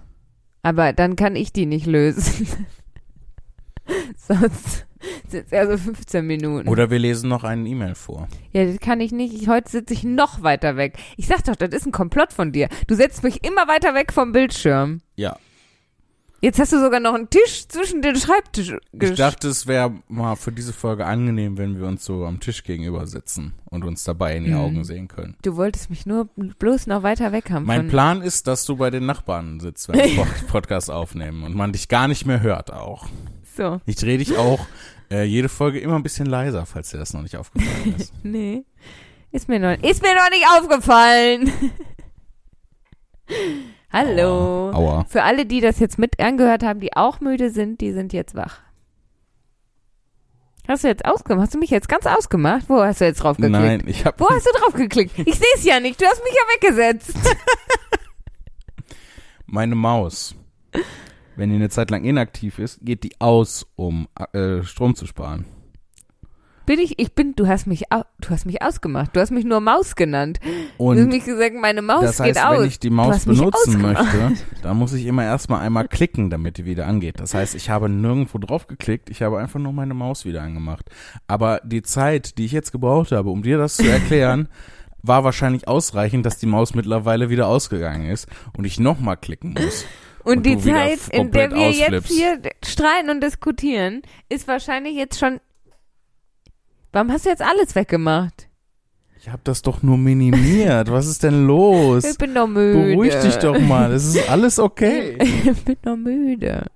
[0.63, 2.47] Aber dann kann ich die nicht lösen.
[4.17, 4.87] Sonst
[5.29, 6.69] sind es eher so 15 Minuten.
[6.69, 8.29] Oder wir lesen noch einen E-Mail vor.
[8.53, 9.35] Ja, das kann ich nicht.
[9.35, 10.99] Ich, heute sitze ich noch weiter weg.
[11.17, 12.69] Ich sag doch, das ist ein Komplott von dir.
[12.87, 15.01] Du setzt mich immer weiter weg vom Bildschirm.
[15.17, 15.37] Ja.
[16.43, 20.37] Jetzt hast du sogar noch einen Tisch zwischen den Schreibtisch Ich dachte, es wäre mal
[20.37, 24.37] für diese Folge angenehm, wenn wir uns so am Tisch gegenüber sitzen und uns dabei
[24.37, 24.57] in die Mhm.
[24.57, 25.37] Augen sehen können.
[25.43, 27.67] Du wolltest mich nur bloß noch weiter weg haben.
[27.67, 31.55] Mein Plan ist, dass du bei den Nachbarn sitzt, wenn wir Pod- Podcast aufnehmen und
[31.55, 33.07] man dich gar nicht mehr hört auch.
[33.57, 33.81] So.
[33.85, 34.65] Ich drehe dich auch
[35.11, 38.13] äh, jede Folge immer ein bisschen leiser, falls dir das noch nicht aufgefallen ist.
[38.23, 38.65] Nee.
[39.33, 41.53] Ist mir noch, ist mir noch nicht aufgefallen.
[43.93, 44.71] Hallo.
[44.73, 45.05] Aua.
[45.09, 48.35] Für alle, die das jetzt mit angehört haben, die auch müde sind, die sind jetzt
[48.37, 48.61] wach.
[50.69, 51.47] Hast du jetzt ausgemacht?
[51.47, 52.69] Hast du mich jetzt ganz ausgemacht?
[52.69, 53.53] Wo hast du jetzt drauf geklickt?
[53.53, 55.19] Nein, ich habe Wo hast du drauf geklickt?
[55.19, 56.01] Ich sehe es ja nicht.
[56.01, 57.17] Du hast mich ja weggesetzt.
[59.47, 60.37] meine Maus.
[61.35, 65.45] Wenn die eine Zeit lang inaktiv ist, geht die aus, um äh, Strom zu sparen.
[66.71, 67.01] Bin ich?
[67.01, 67.35] Ich bin.
[67.35, 67.87] Du hast mich.
[68.21, 69.17] Du hast mich ausgemacht.
[69.17, 70.39] Du hast mich nur Maus genannt.
[70.41, 72.61] du hast Und mich gesagt, meine Maus das heißt, geht aus.
[72.61, 76.67] wenn ich die Maus benutzen möchte, dann muss ich immer erstmal einmal klicken, damit die
[76.67, 77.19] wieder angeht.
[77.19, 80.89] Das heißt, ich habe nirgendwo drauf geklickt, ich habe einfach nur meine Maus wieder angemacht.
[81.27, 84.47] Aber die Zeit, die ich jetzt gebraucht habe, um dir das zu erklären,
[85.03, 89.87] war wahrscheinlich ausreichend, dass die Maus mittlerweile wieder ausgegangen ist und ich nochmal klicken muss.
[90.23, 92.13] Und, und die Zeit, in der wir jetzt ausflippst.
[92.13, 95.41] hier streiten und diskutieren, ist wahrscheinlich jetzt schon.
[96.93, 98.49] Warum hast du jetzt alles weggemacht?
[99.19, 100.91] Ich habe das doch nur minimiert.
[100.91, 102.05] Was ist denn los?
[102.11, 102.95] Ich bin doch müde.
[102.95, 103.93] Beruhig dich doch mal.
[103.93, 105.19] Es ist alles okay.
[105.45, 106.67] Ich bin doch müde.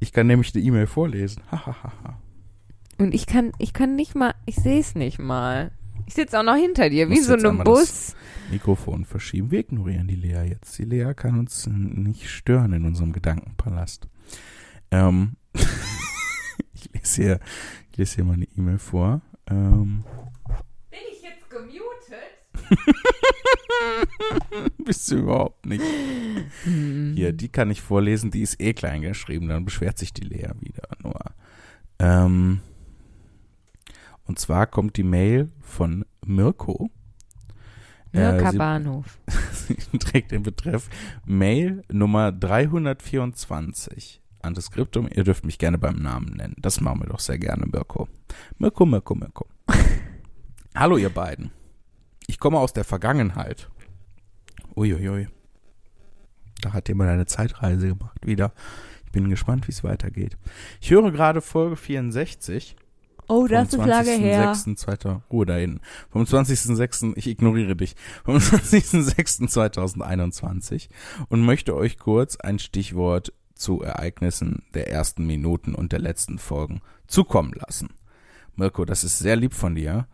[0.00, 1.42] Ich kann nämlich die E-Mail vorlesen.
[2.98, 5.70] Und ich kann, ich kann nicht mal, ich sehe es nicht mal.
[6.06, 8.14] Ich sitze auch noch hinter dir, wie so ein Bus.
[8.50, 9.50] Mikrofon verschieben.
[9.50, 10.78] Wir ignorieren die Lea jetzt.
[10.78, 14.08] Die Lea kann uns nicht stören in unserem Gedankenpalast.
[14.90, 15.36] Ähm,
[17.16, 17.40] lese hier,
[17.90, 19.20] ich lese hier mal eine E-Mail vor.
[19.48, 20.04] Ähm,
[20.90, 21.78] Bin ich jetzt gemutet?
[24.84, 25.82] bist du überhaupt nicht.
[26.64, 27.12] Hm.
[27.16, 30.50] Hier, die kann ich vorlesen, die ist eh klein geschrieben, dann beschwert sich die Lea
[30.60, 31.18] wieder nur.
[31.98, 32.60] Ähm,
[34.24, 36.90] und zwar kommt die Mail von Mirko.
[38.12, 39.18] Mirka Äh, sie- Bahnhof.
[39.66, 40.88] Sie trägt den Betreff
[41.24, 44.20] Mail Nummer 324.
[44.48, 46.56] Antiskriptum, ihr dürft mich gerne beim Namen nennen.
[46.58, 48.08] Das machen wir doch sehr gerne, Mirko.
[48.58, 49.46] Mirko, Mirko, Mirko.
[50.74, 51.52] Hallo, ihr beiden.
[52.26, 53.70] Ich komme aus der Vergangenheit.
[54.76, 55.28] Uiuiui.
[56.60, 58.52] Da hat jemand eine Zeitreise gemacht wieder.
[59.06, 60.36] Ich bin gespannt, wie es weitergeht.
[60.80, 62.76] Ich höre gerade Folge 64.
[63.28, 64.54] Oh, das ist lange her.
[64.54, 65.20] 20.
[65.30, 65.80] Ruhe da hinten.
[66.10, 67.12] Vom 20.06.
[67.16, 67.94] Ich ignoriere dich.
[68.24, 70.88] Vom 20.06.2021
[71.28, 76.80] und möchte euch kurz ein Stichwort zu Ereignissen der ersten Minuten und der letzten Folgen
[77.06, 77.90] zukommen lassen.
[78.56, 80.06] Mirko, das ist sehr lieb von dir.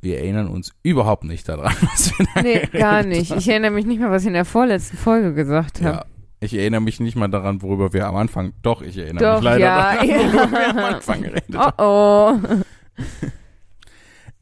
[0.00, 3.30] Wir erinnern uns überhaupt nicht daran, was wir da Nee, gar nicht.
[3.30, 3.38] haben.
[3.38, 5.96] Ich erinnere mich nicht mal, was ich in der vorletzten Folge gesagt habe.
[5.96, 6.04] Ja,
[6.40, 8.52] ich erinnere mich nicht mal daran, worüber wir am Anfang.
[8.62, 10.16] Doch, ich erinnere Doch, mich leider ja, daran, ja.
[10.32, 11.74] worüber wir am Anfang geredet haben.
[11.78, 13.02] Oh oh.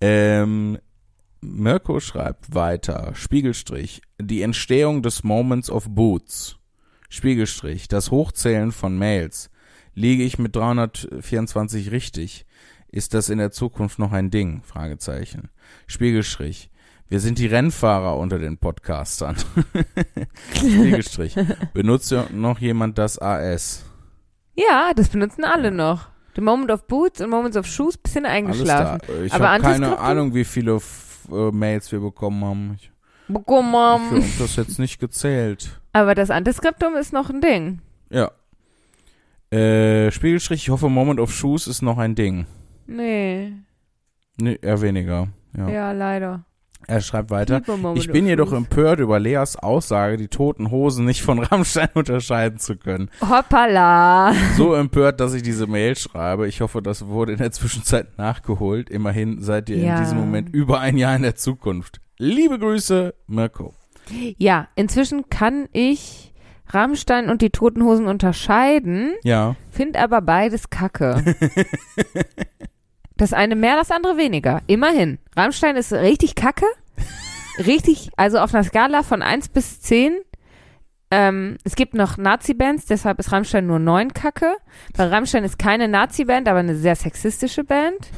[0.01, 0.79] Ähm,
[1.41, 6.57] Mirko schreibt weiter, Spiegelstrich, die Entstehung des Moments of Boots,
[7.15, 9.49] Spiegelstrich, das Hochzählen von Mails,
[9.95, 12.45] liege ich mit 324 richtig?
[12.89, 14.63] Ist das in der Zukunft noch ein Ding?
[14.65, 15.49] Fragezeichen.
[15.87, 16.73] Spiegelstrich,
[17.09, 19.37] wir sind die Rennfahrer unter den Podcastern.
[20.57, 21.37] Spiegelstrich,
[21.73, 23.85] benutzt noch jemand das AS?
[24.57, 26.09] Ja, das benutzen alle noch.
[26.35, 29.01] The Moment of Boots und Moments of Shoes bisschen Alles eingeschlafen.
[29.07, 29.23] da.
[29.23, 30.01] Ich habe keine?
[30.01, 32.77] Ahnung, wie viele F äh, Mails wir bekommen haben.
[32.77, 32.91] Ich
[33.33, 35.81] Guck Ich habe das jetzt nicht gezählt.
[35.93, 37.81] Aber das Antiskriptum ist noch ein Ding.
[38.11, 38.31] Ja.
[39.51, 42.47] Äh, Spiegelstrich, ich hoffe, Moment of Shoes ist noch ein Ding.
[42.87, 43.53] Nee.
[44.41, 45.29] Nee, eher weniger.
[45.57, 45.69] Ja.
[45.69, 46.45] Ja, leider.
[46.87, 47.63] Er schreibt weiter.
[47.95, 48.59] Ich bin jedoch Shoes.
[48.59, 53.09] empört über Leas Aussage, die toten Hosen nicht von Rammstein unterscheiden zu können.
[53.23, 54.35] Hoppala.
[54.59, 56.47] So empört, dass ich diese Mail schreibe.
[56.47, 58.91] Ich hoffe, das wurde in der Zwischenzeit nachgeholt.
[58.91, 59.97] Immerhin seid ihr Ja.
[59.97, 62.01] in diesem Moment über ein Jahr in der Zukunft.
[62.19, 63.75] Liebe Grüße, Mirko.
[64.39, 66.33] Ja, inzwischen kann ich
[66.69, 69.57] Rammstein und die Toten Hosen unterscheiden, Ja.
[69.71, 71.23] find aber beides kacke.
[73.17, 74.63] das eine mehr, das andere weniger.
[74.67, 75.19] Immerhin.
[75.37, 76.67] Rammstein ist richtig kacke.
[77.59, 80.17] Richtig, also auf einer Skala von 1 bis 10.
[81.11, 84.55] Ähm, es gibt noch Nazi-Bands, deshalb ist Rammstein nur 9 kacke.
[84.97, 88.09] Weil Rammstein ist keine Nazi-Band, aber eine sehr sexistische Band.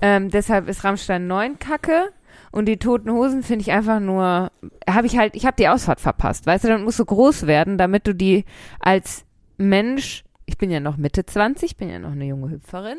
[0.00, 2.10] Ähm, deshalb ist Rammstein 9 kacke.
[2.50, 4.50] Und die Toten Hosen finde ich einfach nur,
[4.88, 6.46] habe ich halt, ich habe die Ausfahrt verpasst.
[6.46, 8.44] Weißt du, dann musst du groß werden, damit du die
[8.80, 9.24] als
[9.58, 12.98] Mensch, ich bin ja noch Mitte 20, bin ja noch eine junge Hüpferin,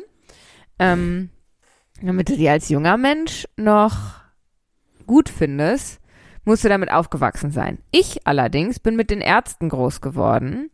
[0.78, 1.30] ähm,
[2.02, 4.20] damit du die als junger Mensch noch
[5.06, 6.00] gut findest,
[6.44, 7.78] musst du damit aufgewachsen sein.
[7.90, 10.70] Ich allerdings bin mit den Ärzten groß geworden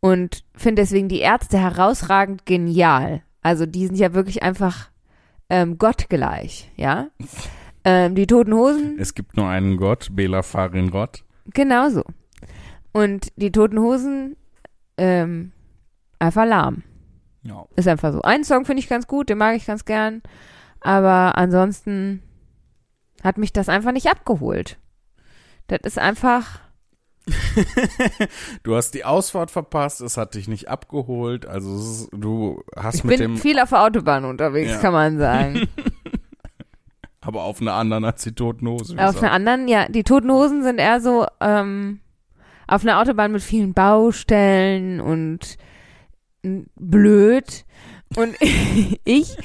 [0.00, 3.22] und finde deswegen die Ärzte herausragend genial.
[3.42, 4.90] Also die sind ja wirklich einfach
[5.50, 7.08] ähm, gottgleich, ja.
[7.84, 11.24] Ähm, die Toten Hosen Es gibt nur einen Gott, Bela Farin Rott.
[11.54, 12.04] Genauso.
[12.92, 14.36] Und die Toten Hosen,
[14.96, 15.52] ähm,
[16.18, 16.82] einfach lahm.
[17.42, 17.64] Ja.
[17.76, 18.20] Ist einfach so.
[18.22, 20.22] Einen Song finde ich ganz gut, den mag ich ganz gern.
[20.80, 22.22] Aber ansonsten
[23.22, 24.78] hat mich das einfach nicht abgeholt.
[25.68, 26.60] Das ist einfach,
[28.62, 33.04] Du hast die Ausfahrt verpasst, es hat dich nicht abgeholt, also ist, du hast ich
[33.04, 34.78] mit bin dem, viel auf der Autobahn unterwegs, Ja.
[34.78, 35.68] kann man sagen.
[37.28, 38.96] aber auf einer anderen als die toten Hose.
[38.96, 42.00] wie auf einer anderen, ja, die Toten Hosen sind eher so ähm,
[42.66, 45.58] auf einer Autobahn mit vielen Baustellen und
[46.42, 47.66] blöd.
[48.16, 48.34] Und
[49.04, 49.36] ich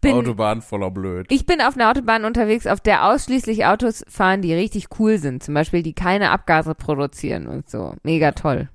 [0.00, 1.26] bin Autobahn voller Blöd.
[1.28, 5.42] Ich bin auf einer Autobahn unterwegs, auf der ausschließlich Autos fahren, die richtig cool sind.
[5.42, 7.96] Zum Beispiel, die keine Abgase produzieren und so.
[8.02, 8.70] Mega toll.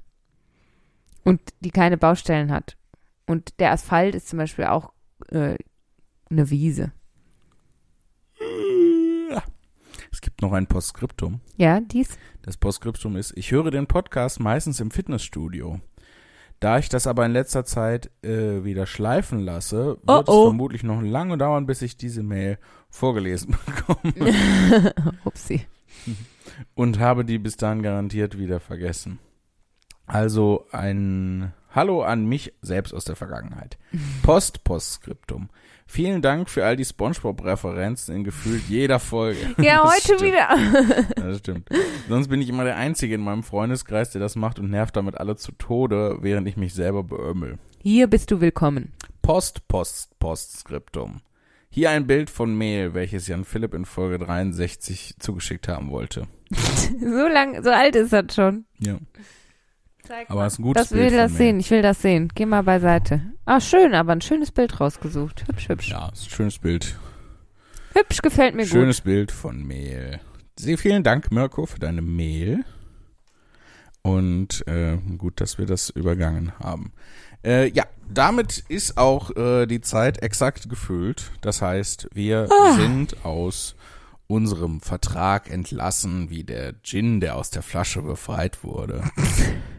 [1.24, 2.78] Und die keine Baustellen hat.
[3.26, 4.91] Und der Asphalt ist zum Beispiel auch
[5.32, 5.55] äh,
[6.30, 6.91] eine Wiese.
[10.12, 11.39] Es gibt noch ein Postskriptum.
[11.57, 12.18] Ja, dies?
[12.41, 15.80] Das Postskriptum ist, ich höre den Podcast meistens im Fitnessstudio.
[16.59, 20.39] Da ich das aber in letzter Zeit äh, wieder schleifen lasse, wird Oh, oh.
[20.43, 22.59] es vermutlich noch lange dauern, bis ich diese Mail
[22.89, 24.93] vorgelesen bekomme
[25.24, 25.66] Upsi.
[26.76, 29.18] und habe die bis dahin garantiert wieder vergessen.
[30.05, 33.78] Also ein Hallo an mich selbst aus der Vergangenheit.
[34.24, 35.49] Post, Postskriptum.
[35.92, 39.39] Vielen Dank für all die Spongebob-Referenzen in gefühlt jeder Folge.
[39.62, 40.22] Ja, Das heute stimmt.
[40.22, 41.06] wieder.
[41.16, 41.68] Das stimmt.
[42.08, 45.18] Sonst bin ich immer der Einzige in meinem Freundeskreis, der das macht und nervt damit
[45.18, 47.58] alle zu Tode, während ich mich selber beömmel.
[47.82, 48.94] Hier bist du willkommen.
[49.22, 51.20] Post, Post, Postskriptum.
[51.70, 56.26] Hier ein Bild von Mail, welches Jan Philipp in Folge 63 zugeschickt haben wollte.
[57.02, 58.64] So lang, so alt ist das schon.
[58.80, 58.98] Ja.
[60.12, 61.47] Zeig Aber es ist ein gutes das will Bild das von Mail.
[61.47, 61.59] sehen.
[61.62, 62.32] Ich will das sehen.
[62.36, 63.22] Geh mal beiseite.
[63.45, 65.47] Ah, schön, aber ein schönes Bild rausgesucht.
[65.47, 65.89] Hübsch, hübsch.
[65.89, 66.95] Ja, ist ein schönes Bild.
[67.93, 68.72] Hübsch gefällt mir gut.
[68.72, 70.20] Schönes Bild von Mail.
[70.59, 72.66] Sehr vielen Dank, Mirko, für deine Mail.
[74.01, 76.91] Und äh, gut, dass wir das übergangen haben.
[77.45, 81.32] Äh, ja, damit ist auch äh, die Zeit exakt gefüllt.
[81.41, 82.74] Das heißt, wir Ah.
[82.74, 83.76] sind aus
[84.28, 89.03] unserem Vertrag entlassen, wie der Gin, der aus der Flasche befreit wurde.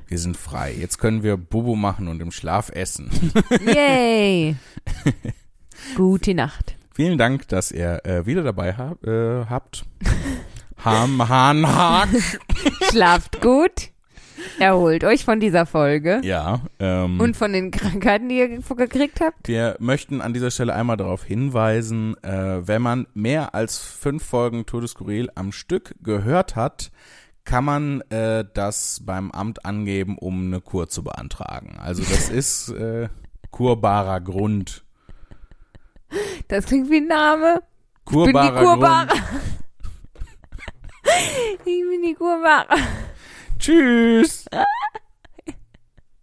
[0.08, 0.74] wir sind frei.
[0.78, 3.10] Jetzt können wir Bobo machen und im Schlaf essen.
[3.66, 4.56] Yay.
[5.96, 6.76] Gute Nacht.
[6.94, 9.84] Vielen Dank, dass ihr äh, wieder dabei hab, äh, habt.
[10.84, 12.08] Ham, Han, Hack.
[12.90, 13.90] Schlaft gut.
[14.58, 16.20] Erholt euch von dieser Folge.
[16.24, 19.46] Ja, ähm, Und von den Krankheiten, die ihr ge- gekriegt habt.
[19.46, 24.66] wir möchten an dieser Stelle einmal darauf hinweisen, äh, wenn man mehr als fünf Folgen
[24.66, 26.90] Todeskuril am Stück gehört hat,
[27.44, 31.78] kann man äh, das beim Amt angeben, um eine Kur zu beantragen.
[31.78, 33.08] Also das ist äh,
[33.50, 34.84] kurbarer Grund.
[36.48, 37.62] Das klingt wie ein Name.
[38.06, 39.06] Ich bin die Kurbarer.
[39.06, 39.22] Grund.
[41.64, 42.76] Ich bin die Kurbara.
[43.58, 44.44] Tschüss.